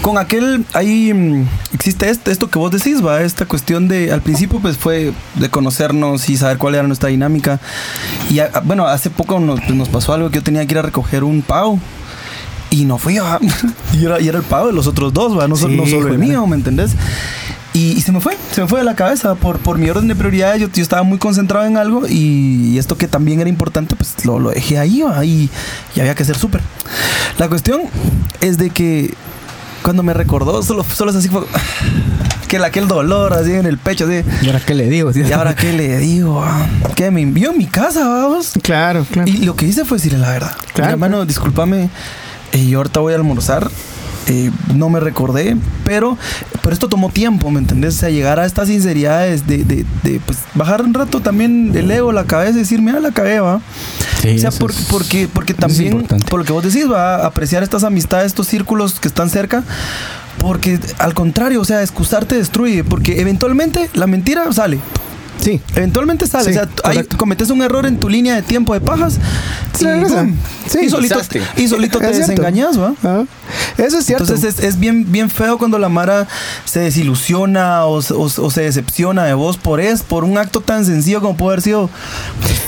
[0.03, 4.21] Con aquel, ahí mm, existe esto, esto que vos decís, va, esta cuestión de, al
[4.21, 7.61] principio pues fue de conocernos y saber cuál era nuestra dinámica.
[8.31, 10.79] Y a- bueno, hace poco nos, pues, nos pasó algo que yo tenía que ir
[10.79, 11.79] a recoger un pago.
[12.71, 13.39] Y no fui, va.
[13.93, 16.09] y, era, y era el pago de los otros dos, va, no, Sí, no solo
[16.09, 16.93] el mío, ¿me entendés?
[17.75, 20.09] Y, y se me fue, se me fue de la cabeza por, por mi orden
[20.09, 20.61] de prioridades.
[20.61, 24.39] Yo, yo estaba muy concentrado en algo y, esto que también era importante, pues lo,
[24.39, 25.25] lo dejé ahí ¿va?
[25.25, 25.51] y,
[25.95, 26.61] y había que ser súper.
[27.39, 27.83] La cuestión
[28.41, 29.15] es de que
[29.83, 31.43] cuando me recordó, solo, solo es así fue
[32.53, 34.23] que el- aquel dolor así en el pecho, así.
[34.43, 35.11] ¿Y ahora qué le digo?
[35.15, 36.45] ¿Y ahora qué le digo?
[36.95, 38.53] Que me envió a mi casa, vamos.
[38.63, 39.27] Claro, claro.
[39.31, 40.53] Y lo que hice fue decirle la verdad.
[40.75, 40.75] Claro.
[40.77, 41.89] Mira, hermano, discúlpame.
[42.53, 43.71] eh, yo ahorita voy a almorzar.
[44.29, 46.17] eh, no me recordé, pero,
[46.63, 47.97] pero esto tomó tiempo, ¿me entendés?
[47.97, 51.91] O sea, llegar a estas sinceridades de, de, de, pues, bajar un rato también el
[51.91, 53.61] ego, la cabeza y decir, mira, la cagué, va.
[54.21, 57.27] Sí, o sea, por- es- porque, porque también, por lo que vos decís, va a
[57.27, 59.65] apreciar estas amistades, estos círculos que están cerca.
[60.39, 62.85] Porque al contrario, o sea, excusarte destruye.
[62.85, 64.79] Porque eventualmente la mentira sale.
[65.41, 65.61] Sí.
[65.75, 66.45] Eventualmente sale.
[66.45, 69.19] Sí, o sea, ahí cometes un error en tu línea de tiempo de pajas.
[69.77, 70.05] Se y,
[70.71, 70.79] Sí.
[70.85, 71.43] y solito, Pisaste.
[71.57, 72.95] y solito te desengañas, ¿va?
[73.03, 73.25] Ah,
[73.77, 74.23] Eso es cierto.
[74.25, 76.29] Entonces es, es bien, bien feo cuando la Mara
[76.65, 80.85] se desilusiona o, o- o se decepciona de vos por es, por un acto tan
[80.87, 81.91] sencillo como puede haber sido.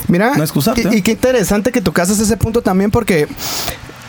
[0.09, 0.91] Mira, No excusarte, y, ¿eh?
[0.99, 3.29] y qué interesante que tocases ese punto también porque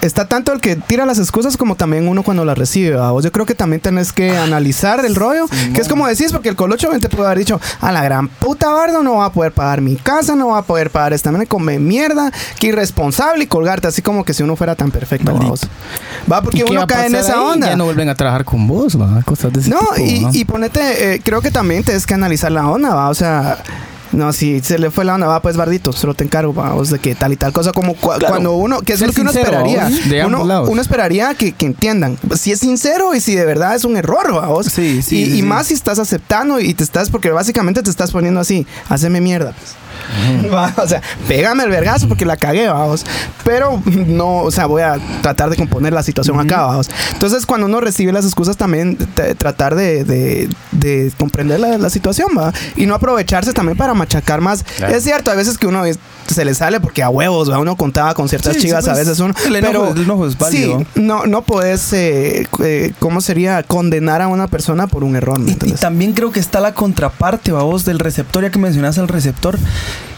[0.05, 2.95] está tanto el que tira las excusas como también uno cuando las recibe.
[2.95, 3.11] ¿va?
[3.11, 6.49] Vos Yo creo que también tenés que analizar el rollo, que es como decís, porque
[6.49, 9.51] el colocho te puede haber dicho, a la gran puta bardo no va a poder
[9.51, 13.47] pagar mi casa, no va a poder pagar esta me come mierda, que irresponsable y
[13.47, 15.33] colgarte así como que si uno fuera tan perfecto.
[16.31, 16.41] ¿va?
[16.41, 17.39] Porque ¿Y qué uno cae en esa ahí?
[17.39, 17.67] onda.
[17.67, 19.21] Ya no vuelven a trabajar con vos, ¿va?
[19.23, 22.51] Cosas de ese No, tipo, y, y ponete, eh, creo que también tienes que analizar
[22.51, 23.57] la onda, va, o sea,
[24.11, 26.85] no, si se le fue la onda, va, pues Bardito, solo te encargo, va, o
[26.85, 28.27] sea, que tal y tal cosa, como cua- Claro.
[28.27, 29.89] cuando uno, que es lo que uno esperaría.
[29.89, 30.69] De uno, ambos lados.
[30.69, 34.35] uno esperaría que, que entiendan, si es sincero y si de verdad es un error,
[34.35, 34.67] va, vos.
[34.67, 35.41] Sí, sí, y, sí, y sí.
[35.41, 39.53] más si estás aceptando y te estás, porque básicamente te estás poniendo así, haceme mierda,
[39.57, 39.75] pues.
[40.53, 43.05] Va, o sea, pégame el vergazo porque la cagué, vamos.
[43.43, 46.89] Pero no, o sea, voy a tratar de componer la situación acá, vamos.
[47.13, 48.97] Entonces, cuando uno recibe las excusas, también
[49.37, 52.51] tratar de, de- de comprender la, la situación, va.
[52.75, 54.63] Y no aprovecharse también para machacar más.
[54.63, 54.93] Claro.
[54.95, 57.59] Es cierto, a veces que uno es- se le sale porque a huevos, va.
[57.59, 59.33] Uno contaba con ciertas Sí, sí, chivas, a pues, veces uno.
[59.45, 60.79] el enojo- pero el enojo es válido.
[60.79, 63.61] Sí, no, no puedes, eh, eh, ¿cómo sería?
[63.63, 66.73] Condenar a una persona por un error, ¿me Y, y también creo que está la
[66.73, 69.57] contraparte, vos, del receptor, ya que mencionas al receptor.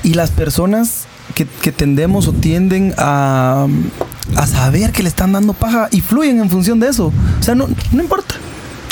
[0.08, 1.06] Y las personas
[1.36, 3.68] que, que tendemos o tienden a,
[4.36, 7.12] a saber que le están dando paja y fluyen en función de eso.
[7.40, 8.36] O sea, no, no importa.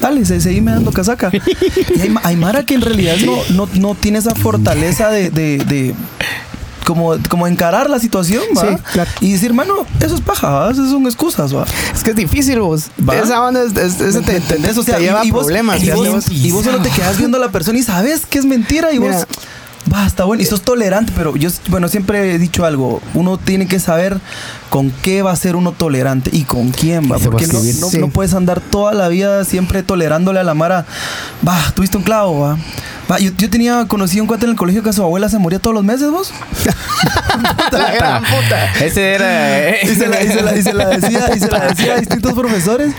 [0.01, 1.31] Dale, se, seguime dando casaca.
[1.33, 5.59] Y hay, hay Mara que en realidad no, no, no tiene esa fortaleza de, de-
[5.59, 5.95] de
[6.85, 8.61] como, como encarar la situación, ¿va?
[8.77, 9.09] Sí, claro.
[9.21, 10.71] Y decir, mano, eso es paja, ¿va?
[10.71, 11.65] Eso son excusas, ¿va?
[11.95, 12.87] Es que es difícil, vos.
[13.07, 13.15] Va.
[13.15, 14.77] Esa onda es, es- es- ¿Me te, te- entendés?
[14.77, 15.81] O sea, te lleva y, vos, problemas.
[15.81, 16.25] y, vos, vos.
[16.29, 18.99] y vos solo te quedas viendo a la persona y sabes que es mentira y
[18.99, 19.15] Mira.
[19.19, 19.27] vos...
[19.93, 20.41] Va, está bueno.
[20.41, 23.01] Y sos tolerante, pero yo, bueno, siempre he dicho algo.
[23.13, 24.19] Uno tiene que saber
[24.69, 27.19] con qué va a ser uno tolerante y con quién va.
[27.19, 27.99] Porque no, no, Sí.
[27.99, 30.85] no puedes andar toda la vida siempre tolerándole a la Mara.
[31.47, 32.57] Va, tuviste un clavo, va.
[33.09, 35.59] Va, yo, yo tenía conocido un cuate en el colegio que su abuela se moría
[35.59, 36.31] todos los meses, vos.
[37.71, 38.73] La gran puta.
[38.83, 39.69] Ese era.
[39.69, 41.93] eh, Y se la, y se la- y se la decía, y se la decía
[41.95, 42.93] a distintos profesores.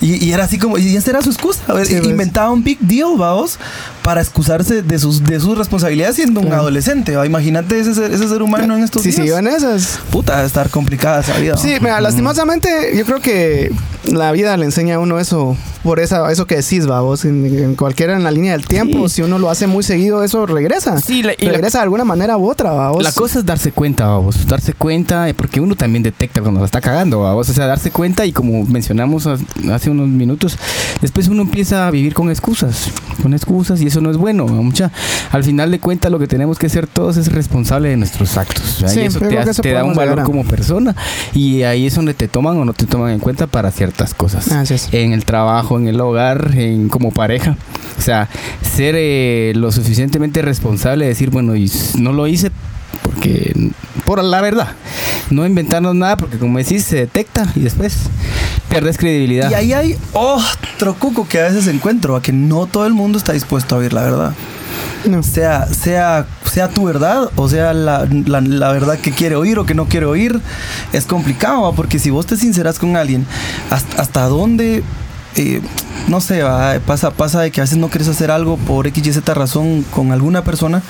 [0.00, 1.60] Y, y era así como, y esa era su excusa.
[1.66, 2.08] A ver, Sí, pues.
[2.08, 3.58] inventaba un big deal, vamos,
[4.02, 7.16] para excusarse de sus, de sus responsabilidades siendo un adolescente.
[7.16, 7.26] ¿va?
[7.26, 9.16] Imagínate ese, ser- ese ser humano en estos Si días.
[9.16, 9.98] siguió en esas.
[10.10, 11.56] Puta, estar complicada esa vida.
[11.56, 13.72] Sí, mira, lastimosamente yo creo que
[14.04, 17.44] la vida le enseña a uno eso, por esa, eso que decís, va, vos, en,
[17.46, 19.16] en cualquiera en la línea del tiempo, Sí.
[19.16, 21.00] si uno lo hace muy seguido, eso regresa.
[21.00, 23.02] Sí, la- y la- regresa de alguna manera u otra, va, vos.
[23.02, 26.66] La cosa es darse cuenta, vamos, darse cuenta, eh, porque uno también detecta cuando la
[26.66, 29.38] está cagando, vamos, o sea, darse cuenta y como mencionamos ha-
[29.72, 30.56] hace unos minutos,
[31.00, 32.90] después uno empieza a vivir con excusas,
[33.22, 34.90] con excusas y eso no es bueno, mucha.
[35.30, 38.80] Al final de cuentas lo que tenemos que ser todos es responsable de nuestros actos,
[38.80, 40.94] y eso te, eso te da un valor como persona
[41.34, 44.48] y ahí es donde te toman o no te toman en cuenta para ciertas cosas.
[44.70, 44.88] Es.
[44.92, 47.56] En el trabajo, en el hogar, en como pareja.
[47.98, 48.28] O sea,
[48.62, 52.50] ser eh, lo suficientemente responsable de decir, bueno, y no lo hice
[53.02, 53.70] porque
[54.04, 54.68] por la verdad,
[55.30, 57.96] no inventarnos nada porque como decís se detecta y después
[58.68, 59.50] pierdes credibilidad.
[59.50, 63.18] Y ahí hay otro cuco que a veces encuentro, a que no todo el mundo
[63.18, 64.32] está dispuesto a oír la verdad.
[65.08, 65.22] No.
[65.22, 69.66] Sea, sea, sea tu verdad o sea la, la- la verdad que quiere oír o
[69.66, 70.40] que no quiere oír,
[70.92, 71.72] es complicado, ¿va?
[71.72, 73.26] porque si vos te sinceras con alguien,
[73.70, 74.82] hasta, hasta dónde,
[76.08, 76.42] no sé,
[76.86, 79.84] pasa, pasa de que a veces no quieres hacer algo por X y Z razón
[79.90, 80.82] con alguna persona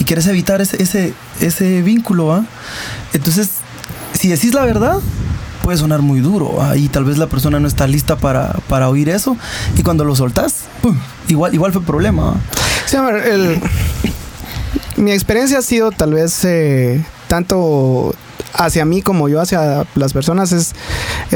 [0.00, 2.44] y quieres evitar ese, ese, ese vínculo, ¿va?
[3.12, 3.50] Entonces,
[4.12, 4.98] si decís la verdad,
[5.62, 6.76] puede sonar muy duro ¿va?
[6.76, 9.36] y tal vez la persona no está lista para, para oír eso
[9.76, 10.96] y cuando lo soltás, ¡pum!
[11.28, 12.30] igual, igual fue problema.
[12.32, 12.34] ¿va?
[12.86, 13.60] Sí, a ver, el-
[14.96, 18.14] mi experiencia ha sido tal vez eh, tanto
[18.54, 20.74] hacia mí como yo hacia las personas es,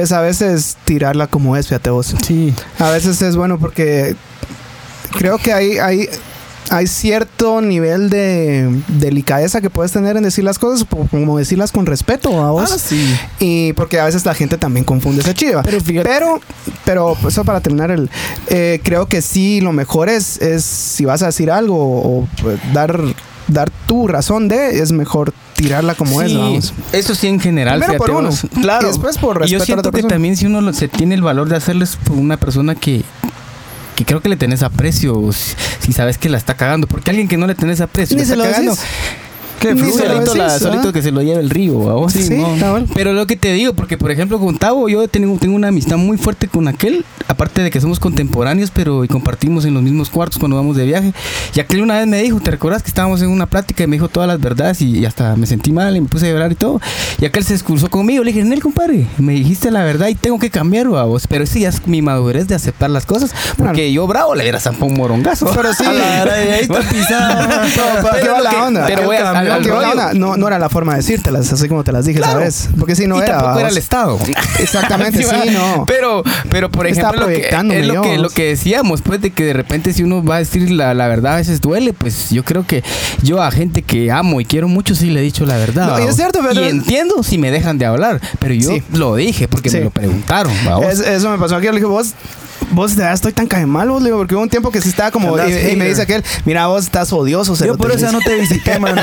[0.02, 2.14] es a veces tirarla como es, fíjate vos.
[2.26, 2.54] Sí.
[2.78, 4.14] A veces es bueno porque
[5.18, 6.08] creo que hay, hay,
[6.70, 11.86] hay cierto nivel de delicadeza que puedes tener en decir las cosas, como decirlas con
[11.86, 12.70] respeto a vos.
[12.72, 13.16] Ah, sí.
[13.38, 15.62] Y porque a veces la gente también confunde esa chiva.
[15.62, 16.40] Pero fíjate- Pero,
[16.84, 18.10] pero eso para terminar, el,
[18.48, 22.58] eh, creo que sí, lo mejor es, es si vas a decir algo o pues,
[22.72, 23.00] dar,
[23.48, 26.74] dar tu razón de, es mejor tirarla como es, vamos.
[26.92, 27.78] Eso sí en general.
[27.80, 28.30] Primero por uno.
[28.60, 28.86] Claro.
[28.88, 30.14] Y después por yo respeto a la siento otra que persona.
[30.14, 33.02] también si uno lo- se tiene el valor de hacerles por una persona que
[33.94, 37.28] que creo que le tenés aprecio si, si sabes que la está cagando porque alguien
[37.28, 38.84] que no le tenés aprecio le está cagando decís.
[39.60, 40.92] Que solito, la- decís, solito ¿ah?
[40.92, 42.12] que se lo lleve el río ¿a vos?
[42.12, 42.58] Sí, Simón.
[42.60, 42.86] cabal.
[42.94, 45.96] pero lo que te digo porque por ejemplo con Tavo yo tengo, tengo una amistad
[45.96, 50.10] muy fuerte con aquel aparte de que somos contemporáneos pero y compartimos en los mismos
[50.10, 51.12] cuartos cuando vamos de viaje
[51.54, 53.96] y aquel una vez me dijo ¿te recuerdas que estábamos en una plática y me
[53.96, 56.52] dijo todas las verdades y, y hasta me sentí mal y me puse a llorar
[56.52, 56.80] y todo
[57.20, 60.38] y aquel se excusó conmigo le dije Nel compadre me dijiste la verdad y tengo
[60.38, 63.92] que cambiar a vos pero sí ya es mi madurez de aceptar las cosas porque
[63.92, 65.84] yo bravo le hubiera zampado un morongazo Pero sí.
[65.86, 67.48] Ahí está pisado.
[68.02, 69.30] Pero pero voy a-
[70.14, 72.40] No, no era la forma de decírtelas, así como te las dije Claro.
[72.40, 72.68] esa vez.
[72.78, 73.38] Porque si no y era.
[73.38, 73.72] tampoco era vamos.
[73.72, 74.18] el Estado.
[74.58, 75.84] Exactamente, sí, no.
[75.86, 79.44] Pero, pero por ejemplo, lo que, es lo que, lo que decíamos, pues, de que
[79.44, 82.44] de repente si uno va a decir la, la verdad a veces duele, pues yo
[82.44, 82.82] creo que
[83.22, 85.86] yo a gente que amo y quiero mucho sí le he dicho la verdad.
[85.98, 88.82] No, y es cierto, pero- Y entiendo si me dejan de hablar, pero yo Sí.
[88.92, 89.78] lo dije porque Sí.
[89.78, 90.52] me lo preguntaron.
[90.84, 91.66] eso me pasó aquí.
[91.66, 92.14] Le dije, vos,
[92.70, 94.02] vos de verdad estoy tan cae mal, vos.
[94.02, 95.36] Le digo, porque hubo un tiempo que sí estaba como.
[95.38, 97.52] Y, y me dice aquel, mira, vos estás odioso.
[97.52, 99.02] Yo cerote", por me eso ya no te visité, mano.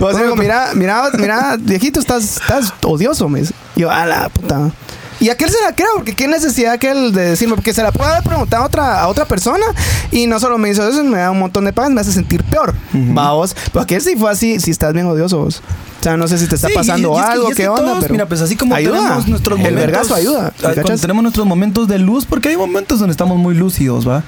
[0.00, 3.54] Vos digo, mira, mira, mira, viejito, estás, estás odioso, me dice.
[3.74, 4.70] Y yo, a la puta.
[5.18, 8.10] Y aquel se la creo, porque qué necesidad aquel de decirme, porque se la puede
[8.10, 9.64] haber preguntado a otra, a otra persona
[10.10, 12.44] y no solo me hizo eso, me da un montón de paz, me hace sentir
[12.44, 12.74] peor.
[12.92, 13.14] Ujú.
[13.14, 15.62] Va vos, pero aquel sí fue así, si estás bien odioso vos.
[16.06, 17.62] Sea, no sé si te está Sí, pasando y- y es que- algo, es qué
[17.64, 18.98] que onda, todos, pero mira, pues así como ayuda.
[18.98, 19.86] tenemos nuestros El momentos.
[19.90, 23.36] vergazo ayuda, ¿me ah, Cuando tenemos nuestros momentos de luz, porque hay momentos donde estamos
[23.38, 24.22] muy lúcidos, ¿va?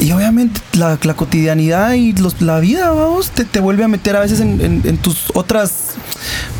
[0.00, 4.16] Y obviamente la, la cotidianidad y los, la vida, vamos, te, te vuelve a meter
[4.16, 5.94] a veces en, en- en tus otras.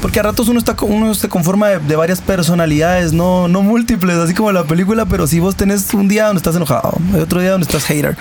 [0.00, 4.16] Porque a ratos uno está uno se conforma de, de varias personalidades, no, no múltiples,
[4.16, 7.40] así como la película, pero si vos tenés un día donde estás enojado, hay otro
[7.40, 8.16] día donde estás hater.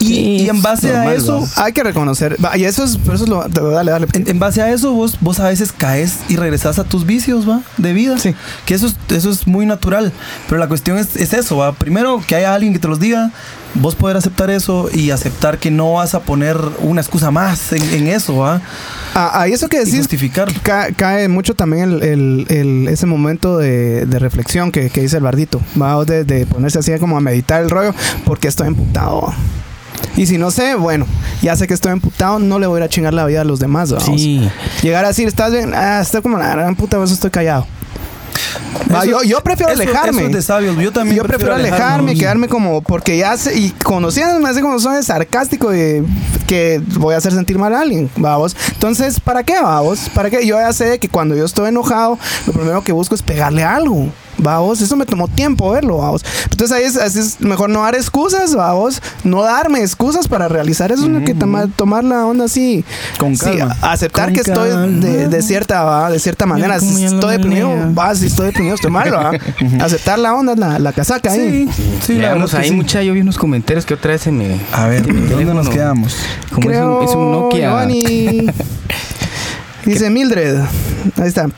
[0.00, 1.64] Y, y en base a normal, eso, ¿va?
[1.64, 4.06] Hay que reconocer, y eso es, eso es lo, dale, dale.
[4.14, 7.48] en, en base a eso, vos, vos a veces caes y regresas a tus vicios,
[7.48, 7.60] ¿va?
[7.76, 8.18] De vida.
[8.18, 8.34] Sí.
[8.66, 10.10] Que eso es, eso es muy natural.
[10.48, 11.72] Pero la cuestión es, es eso, ¿va?
[11.72, 13.30] Primero, que haya alguien que te los diga.
[13.74, 17.82] Vos poder aceptar eso y aceptar que no vas a poner una excusa más en,
[17.94, 18.60] en eso, ¿va?
[19.14, 20.54] Ah, ah, y eso que decís, justificarlo.
[20.62, 25.16] ca- cae mucho también el, el- el- ese momento de, de reflexión que, que dice
[25.18, 25.60] el bardito.
[25.80, 27.94] Va de, de ponerse así como a meditar el rollo,
[28.26, 29.32] porque estoy emputado.
[30.16, 31.06] Y si no sé, bueno,
[31.40, 33.44] ya sé que estoy emputado, no le voy a ir a chingar la vida a
[33.44, 33.90] los demás.
[33.92, 34.20] vamos.
[34.20, 34.48] Sí.
[34.82, 37.66] Llegar a decir, estás bien, ah, estoy como la gran puta, por eso estoy callado.
[38.92, 40.18] Va, yo, yo prefiero eso- alejarme.
[40.22, 40.76] Eso es de sabios.
[40.78, 44.78] Yo también yo prefiero alejarme y quedarme como porque ya sé y conociéndome así como
[44.78, 46.04] soy sarcástico de
[46.46, 48.54] que voy a hacer sentir mal a alguien, vamos.
[48.72, 50.10] Entonces, ¿para qué, vamos?
[50.14, 50.46] ¿Para qué?
[50.46, 54.08] Yo ya sé que cuando yo estoy enojado, lo primero que busco es pegarle algo.
[54.42, 56.24] Vamos, eso me tomó tiempo verlo, vamos.
[56.50, 60.92] Entonces ahí es, así es mejor no dar excusas, vamos, no darme excusas para realizar
[60.92, 62.84] eso, sino que toma- tomar la onda así,
[63.18, 63.76] Con sí, calma.
[63.80, 64.70] aceptar Con que estoy
[65.00, 68.90] de, de cierta, va, de cierta manera, si estoy deprimido, va, si estoy deprimido, estoy
[68.90, 69.32] mal, va.
[69.84, 71.68] aceptar la onda, la, la casaca ahí.
[71.74, 72.74] Sí, sí, Leamos ahí, que sí.
[72.74, 74.58] mucha, yo vi unos comentarios que otra vez se me...
[74.72, 76.16] A ver, ¿dónde nos quedamos?
[76.52, 77.68] Como es un, es un Nokia.
[77.68, 78.46] Giovanni.
[79.84, 80.58] Dice Mildred.
[81.20, 81.48] Ahí está.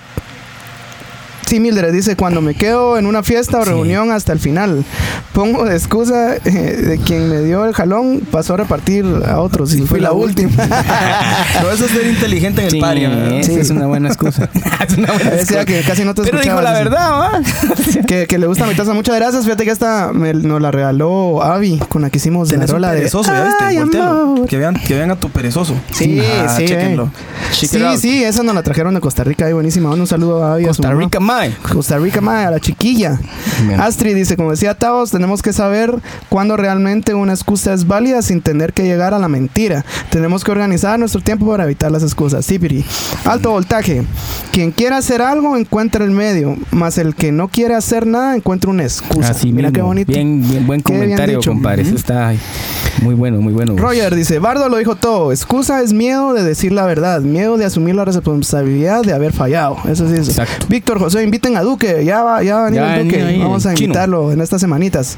[1.55, 3.71] Sí, Mildred dice, cuando me quedo en una fiesta o Sí.
[3.71, 4.85] reunión hasta el final,
[5.33, 9.73] pongo de excusa eh, de quien me dio el jalón, pasó a repartir a otros
[9.77, 10.51] y fui la última.
[11.63, 13.61] no, eso es ser inteligente en el Sí, esa Sí.
[13.61, 14.49] es una buena excusa.
[14.89, 15.65] es una buena Decía excusa.
[15.65, 17.41] que casi no te Pero dijo la verdad, ¿va?
[18.09, 18.93] Que, que le gusta mi taza.
[18.93, 19.45] Muchas gracias.
[19.45, 22.97] Fíjate que esta me, nos la regaló Avi, con la que hicimos la rola de...
[22.99, 23.99] perezoso, ya viste.
[24.49, 25.75] Que vean, que vean a tu perezoso.
[25.93, 26.65] Sí, Ah, sí.
[26.65, 26.71] it
[27.53, 27.97] Sí, out.
[27.99, 29.91] sí, esa nos la trajeron de Costa Rica, ahí buenísima.
[29.91, 30.65] Un saludo a Avi.
[30.65, 30.89] a su Costa
[31.21, 31.44] mamá.
[31.49, 31.73] Mae.
[31.73, 33.19] Costa Rica, madre, a la chiquilla.
[33.67, 33.81] Bien.
[33.81, 35.95] Astrid dice, como decía Taos, tenemos que saber
[36.29, 39.85] cuándo realmente una excusa es válida sin tener que llegar a la mentira.
[40.11, 42.45] Tenemos que organizar nuestro tiempo para evitar las excusas.
[42.47, 42.85] Sipiri.
[43.25, 44.03] Alto voltaje.
[44.53, 48.71] Quien quiera hacer algo encuentra el medio, más el que no quiere hacer nada encuentra
[48.71, 49.31] una excusa.
[49.31, 49.75] Así Mira mismo.
[49.75, 50.13] qué bonito.
[50.13, 51.83] Bien, bien, buen bien comentario, compadre.
[51.83, 52.33] Eso está
[53.03, 53.77] muy bueno, muy bueno.
[53.77, 55.33] Roger dice, Bardo lo dijo todo.
[55.33, 59.77] Excusa es miedo de decir la verdad, miedo de asumir la responsabilidad de haber fallado.
[59.89, 60.29] Eso sí es.
[60.29, 60.67] Exacto.
[60.69, 62.05] Víctor José, inviten a Duque.
[62.05, 63.23] Ya va, ya va a venir Ya el Duque.
[63.23, 65.17] ahí, Vamos a invitarlo en estas semanitas.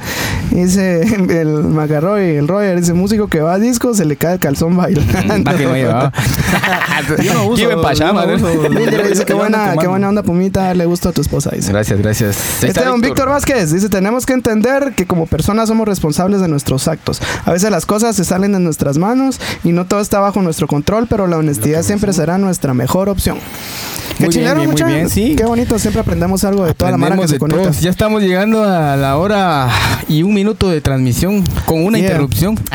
[0.50, 1.02] Dice
[1.40, 4.76] el Macarroy, el Roger, dice músico que va a disco, se le cae el calzón
[4.76, 5.12] bailando.
[5.46, 6.12] Va que no llevaba.
[7.22, 8.60] Yo no uso, Lleva en pachama, yo no ¿no?
[8.60, 8.70] uso.
[8.70, 11.70] Mildred dice, qué buena, qué buena onda, Pumita, le gusta a tu esposa, dice.
[11.70, 12.36] Gracias, gracias.
[12.62, 16.48] Ahí está Esteban Víctor Vázquez dice, tenemos que entender que como personas somos responsables de
[16.48, 17.20] nuestros actos.
[17.44, 20.66] A veces las cosas se salen de nuestras manos y no todo está bajo nuestro
[20.66, 23.38] control, pero la honestidad siempre será nuestra mejor opción.
[24.18, 25.34] Qué Muy chilero, bien, muy bien, sí.
[25.36, 27.70] Qué bonito, siempre aprendemos algo de toda la mara que se conecta.
[27.72, 29.68] Ya estamos llegando a la hora
[30.08, 32.08] y un minuto de transmisión con una Yeah.
[32.08, 32.56] interrupción.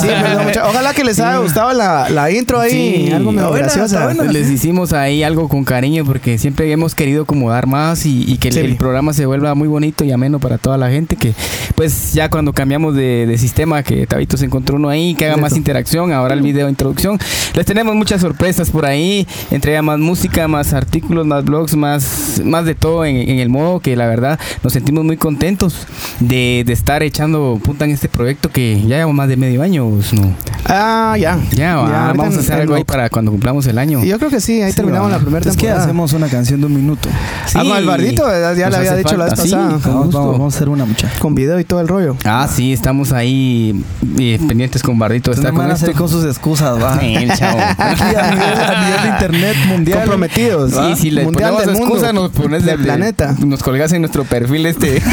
[0.00, 3.66] Sí, perdón, Ojalá que les haya gustado la, la intro ahí, Sí, algo medio buena,
[3.66, 4.04] graciosa.
[4.04, 4.24] buena.
[4.24, 8.38] Les hicimos ahí algo con cariño porque siempre hemos querido como dar más y, y
[8.38, 8.60] que el, Sí.
[8.60, 11.16] el programa se vuelva muy bonito y ameno para toda la gente.
[11.16, 11.34] Que
[11.76, 15.36] pues ya cuando cambiamos de, de sistema, que Tabito se encontró uno ahí, que haga
[15.36, 17.18] más interacción, ahora el video de introducción.
[17.54, 22.61] Les tenemos muchas sorpresas por ahí, entre más música, más artículos, más blogs, más, más
[22.64, 25.86] de todo en, en el modo que la verdad nos sentimos muy contentos
[26.20, 29.84] de, de estar echando punta en este proyecto que ya lleva más de medio año,
[30.12, 30.34] ¿no?
[30.66, 31.38] Ah, ya.
[31.52, 34.02] Ya, ahorita vamos a hacer algo ahí para cuando cumplamos el año.
[34.04, 35.16] Y Yo creo que sí, ahí Sí, terminamos va.
[35.16, 35.84] la primera Es que temporada.
[35.84, 37.08] hacemos una canción de un minuto.
[37.54, 38.24] Ah, con el Bardito,
[38.56, 39.62] ya, le había dicho la vez sí, pasada.
[39.64, 40.18] Vamos, gusto.
[40.18, 41.10] vamos, vamos a hacer una mucha.
[41.18, 42.16] Con video y todo el rollo.
[42.24, 43.84] Ah, sí, estamos ahí
[44.18, 45.32] eh, pendientes con Bardito.
[45.32, 46.00] Está Entonces, con van a hacer esto.
[46.00, 46.98] con sus excusas, va.
[47.00, 47.58] Sí, el chavo.
[47.78, 49.98] Aquí a nivel, a nivel de internet mundial.
[49.98, 50.70] Comprometidos.
[50.72, 53.34] Sí, si le Mundial ponemos del excusa, mundo, nos pones del de- planeta.
[53.44, 55.10] Nos colgas en nuestro perfil este, este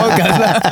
[0.00, 0.64] podcast.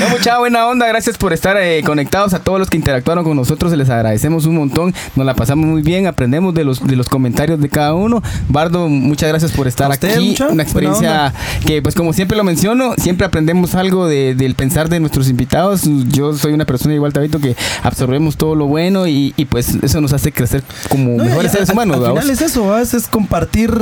[0.00, 0.86] no, mucha buena onda.
[0.86, 3.72] Gracias por estar eh, conectados a todos los que interactuaron con nosotros.
[3.72, 4.94] Les agradecemos un montón.
[5.16, 6.06] Nos la pasamos muy bien.
[6.06, 8.22] Aprendemos de los, de los comentarios de cada uno.
[8.48, 10.28] Bardo, muchas gracias por estar usted, aquí.
[10.30, 10.48] mucha.
[10.48, 11.32] Una experiencia
[11.66, 15.82] que, pues, como siempre lo menciono, siempre aprendemos algo de- del pensar de nuestros invitados.
[16.08, 20.00] Yo soy una persona igual, Tabito, que absorbemos todo lo bueno y, y, pues eso
[20.00, 21.96] nos hace crecer como No, mejores seres al- humanos.
[21.98, 23.72] Al, final es eso, a veces compartir,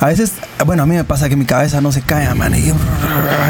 [0.00, 0.32] a veces,
[0.66, 2.72] bueno, a mí me pasa que mi cabeza no se cae, man, y,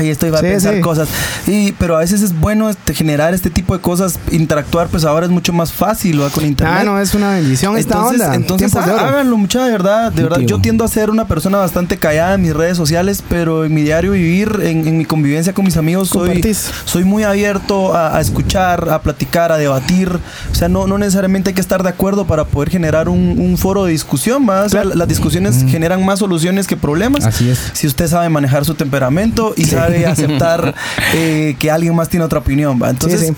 [0.04, 0.80] y estoy va a Sí, pensar sí.
[0.80, 1.08] cosas.
[1.46, 5.26] Y, pero a veces es bueno este, generar este tipo de cosas, interactuar, pues ahora
[5.26, 6.30] es mucho más fácil, ¿va?
[6.30, 6.78] Con internet.
[6.80, 8.34] Ah, no, es una bendición esta entonces, onda.
[8.34, 8.98] entonces oro.
[8.98, 10.40] háganlo mucha de verdad, de verdad.
[10.40, 13.82] Yo tiendo a ser una persona bastante callada en mis redes sociales, pero en mi
[13.82, 16.70] diario vivir, en, en mi convivencia con mis amigos, soy, Compartís.
[16.84, 20.18] soy muy abierto a, a escuchar, a platicar, a debatir.
[20.50, 23.58] O sea, no, no necesariamente hay que estar de acuerdo para poder generar un, un
[23.58, 24.66] foro de discusión, más.
[24.66, 24.96] O sea, Claro.
[24.96, 27.11] las discusiones generan más soluciones que problemas.
[27.24, 27.70] Así es.
[27.72, 30.74] Si usted sabe manejar su temperamento y sabe aceptar
[31.14, 32.90] eh, que alguien más tiene otra opinión, ¿va?
[32.90, 33.34] Entonces, Sí, sí.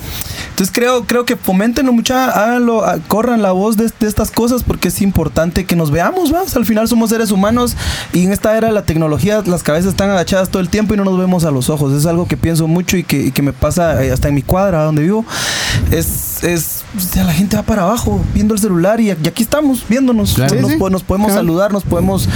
[0.51, 4.63] entonces creo, creo que foméntenlo mucha, háganlo, ah, corran la voz de, de estas cosas
[4.63, 6.43] porque es importante que nos veamos, ¿va?
[6.43, 7.77] O sea, al final somos seres humanos
[8.13, 10.97] y en esta era de la tecnología las cabezas están agachadas todo el tiempo y
[10.97, 11.93] no nos vemos a los ojos.
[11.93, 14.43] Es algo que pienso mucho y que, y que me pasa eh, hasta en mi
[14.43, 15.25] cuadra donde vivo.
[15.91, 19.85] Es, es o sea, la gente va para abajo viendo el celular y, aquí estamos
[19.89, 20.35] viéndonos.
[20.35, 20.55] Claro.
[20.61, 21.35] Nos, Sí, podemos Claro.
[21.35, 22.29] saludar, nos podemos,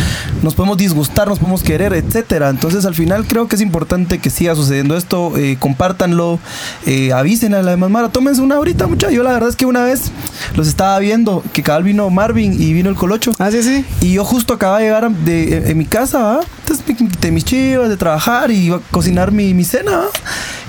[0.42, 2.48] nos podemos disgustar, nos podemos querer, etcétera.
[2.48, 6.38] Entonces al final creo que es importante que siga sucediendo esto, eh, compártanlo,
[6.86, 9.14] eh, avisen a la demás Mara, tómense una ahorita, muchachos.
[9.14, 10.11] Yo la verdad es que una vez
[10.56, 13.32] los estaba viendo, que cabal vino Marvin y vino el Colocho.
[13.38, 13.84] Ah, sí, sí.
[14.00, 16.40] Y yo justo acababa de llegar de, en, en mi casa, ¿va?
[16.61, 20.06] Entonces me quité mis chivas de trabajar y iba a cocinar mi, mi cena, ¿va?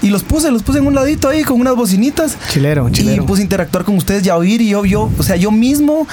[0.01, 2.37] Y los puse, los puse en un ladito ahí con unas bocinitas.
[2.51, 3.25] Chilero, chilero.
[3.29, 6.07] Puse a interactuar con ustedes y a oír y yo, yo, o sea, yo mismo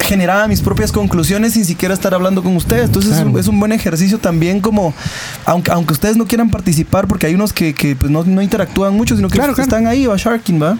[0.00, 2.84] generaba mis propias conclusiones sin siquiera estar hablando con ustedes.
[2.84, 4.92] Entonces es, un, es un buen ejercicio también como,
[5.46, 8.92] aunque, aunque ustedes no quieran participar, porque hay unos que, que, pues, no, no interactúan
[8.94, 9.66] mucho, sino que Claro, claro.
[9.66, 10.76] están ahí, va Sharking, va.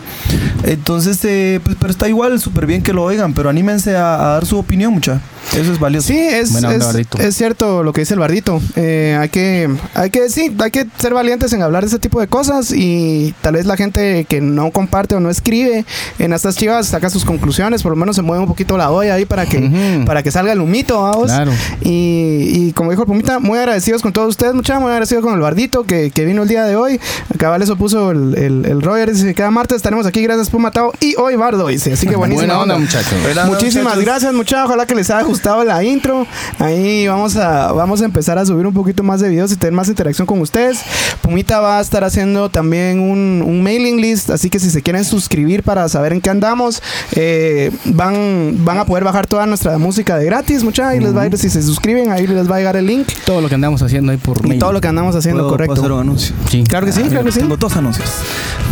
[0.65, 4.33] Entonces, eh, pues, pero está igual, súper bien que lo oigan, pero anímense a, a
[4.35, 5.23] dar su opinión, mucha.
[5.57, 6.09] Eso es valioso.
[6.09, 7.19] Sí, es, Buena onda, es, Bardito.
[7.19, 8.61] es cierto lo que dice el Bardito.
[8.77, 12.21] Eh, hay que, hay que, sí, hay que ser valientes en hablar de ese tipo
[12.21, 15.85] de cosas y tal vez la gente que no comparte o no escribe
[16.19, 19.15] en estas chivas saca sus conclusiones, por lo menos se mueve un poquito la olla
[19.15, 21.27] ahí para que, para que salga el humito, vamos.
[21.27, 21.53] Claro.
[21.83, 25.35] Y, y como dijo el Pumita, muy agradecidos con todos ustedes, muchachos, muy agradecidos con
[25.35, 27.01] el Bardito que, que vino el día de hoy.
[27.39, 30.93] Cabal eso puso el, el, el Roger, dice, cada martes estaremos aquí, gracias Puma Tao
[31.01, 32.87] y hoy Bardo, dice, así que buenísima Buena onda, onda.
[32.87, 33.13] muchachos.
[33.47, 34.05] Muchísimas muchachos.
[34.05, 34.67] gracias, muchachos.
[34.67, 36.27] Ojalá que les haya gustado la intro.
[36.59, 39.73] Ahí vamos a, vamos a empezar a subir un poquito más de videos y tener
[39.75, 40.81] más interacción con ustedes.
[41.23, 45.05] Pumita va a estar haciendo también un, un mailing list, así que si se quieren
[45.05, 50.17] suscribir para saber en qué andamos, eh, van, van a poder bajar toda nuestra música
[50.19, 50.97] de gratis, muchachos.
[50.97, 53.07] Y les va a ir, si se suscriben, ahí les va a llegar el link.
[53.27, 54.61] Todo lo que andamos haciendo ahí por Y mail.
[54.61, 55.95] todo lo que andamos haciendo, ¿Puedo- puedo hacer correcto.
[55.97, 56.35] un anuncio?
[56.51, 56.65] Sí.
[56.67, 57.41] Claro que sí, claro que sí.
[57.41, 58.09] Tengo dos anuncios.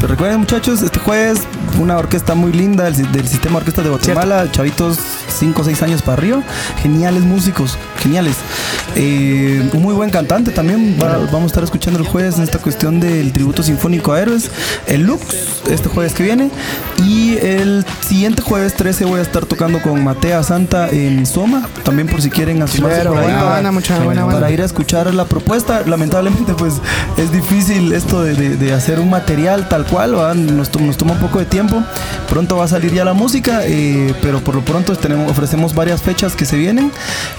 [0.00, 1.38] Pero recuerden, muchachos, este jueves,
[1.80, 4.98] una orquesta muy linda del, si- del sistema de orquestas de Guatemala, chavitos
[5.37, 6.43] 5 o 6 años para arriba,
[6.82, 8.37] geniales músicos, geniales.
[8.95, 10.97] Eh, un muy buen cantante también.
[11.01, 14.51] va- vamos a estar escuchando el jueves en esta cuestión del tributo sinfónico a héroes,
[14.87, 15.22] el Lux,
[15.70, 16.51] este jueves que viene.
[17.05, 22.09] Y el siguiente jueves 13 voy a estar tocando con Matea Santa en Soma, también
[22.09, 24.51] por si quieren asomarse por ahí buena para- banda, mucha buena para banda.
[24.51, 25.82] ir a escuchar la propuesta.
[25.87, 26.74] Lamentablemente, pues
[27.16, 30.34] es difícil esto de, de- de hacer un material tal cual, ¿verdad?
[30.34, 31.82] Nos, to- nos toma un poco de tiempo.
[32.28, 36.02] Pronto va a salir ya la música, eh, pero por lo pronto tenemos, ofrecemos varias
[36.02, 36.90] fechas que se vienen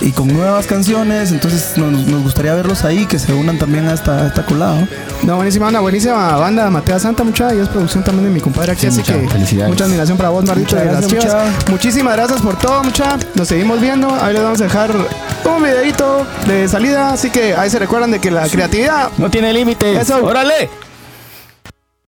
[0.01, 1.31] y con nuevas canciones.
[1.31, 4.87] Entonces nos, nos gustaría verlos ahí, que se unan también a esta, a esta colada.
[5.23, 5.35] ¿no?
[5.35, 8.81] Buenísima banda, buenísima banda, Matea Santa, mucha, y es producción también de mi compadre aquí,
[8.81, 9.69] Sí, así mucha, que felicidades.
[9.69, 11.45] mucha admiración para vos, Mardito, Muchas de las gracias, Chivas.
[11.57, 11.71] mucha.
[11.71, 13.17] Muchísimas gracias por todo, mucha.
[13.35, 17.69] Nos seguimos viendo, ahí les vamos a dejar un videito de salida, así que ahí
[17.69, 19.97] se recuerdan de que la creatividad No tiene límites.
[20.01, 20.23] Eso.
[20.23, 20.69] ¡Órale!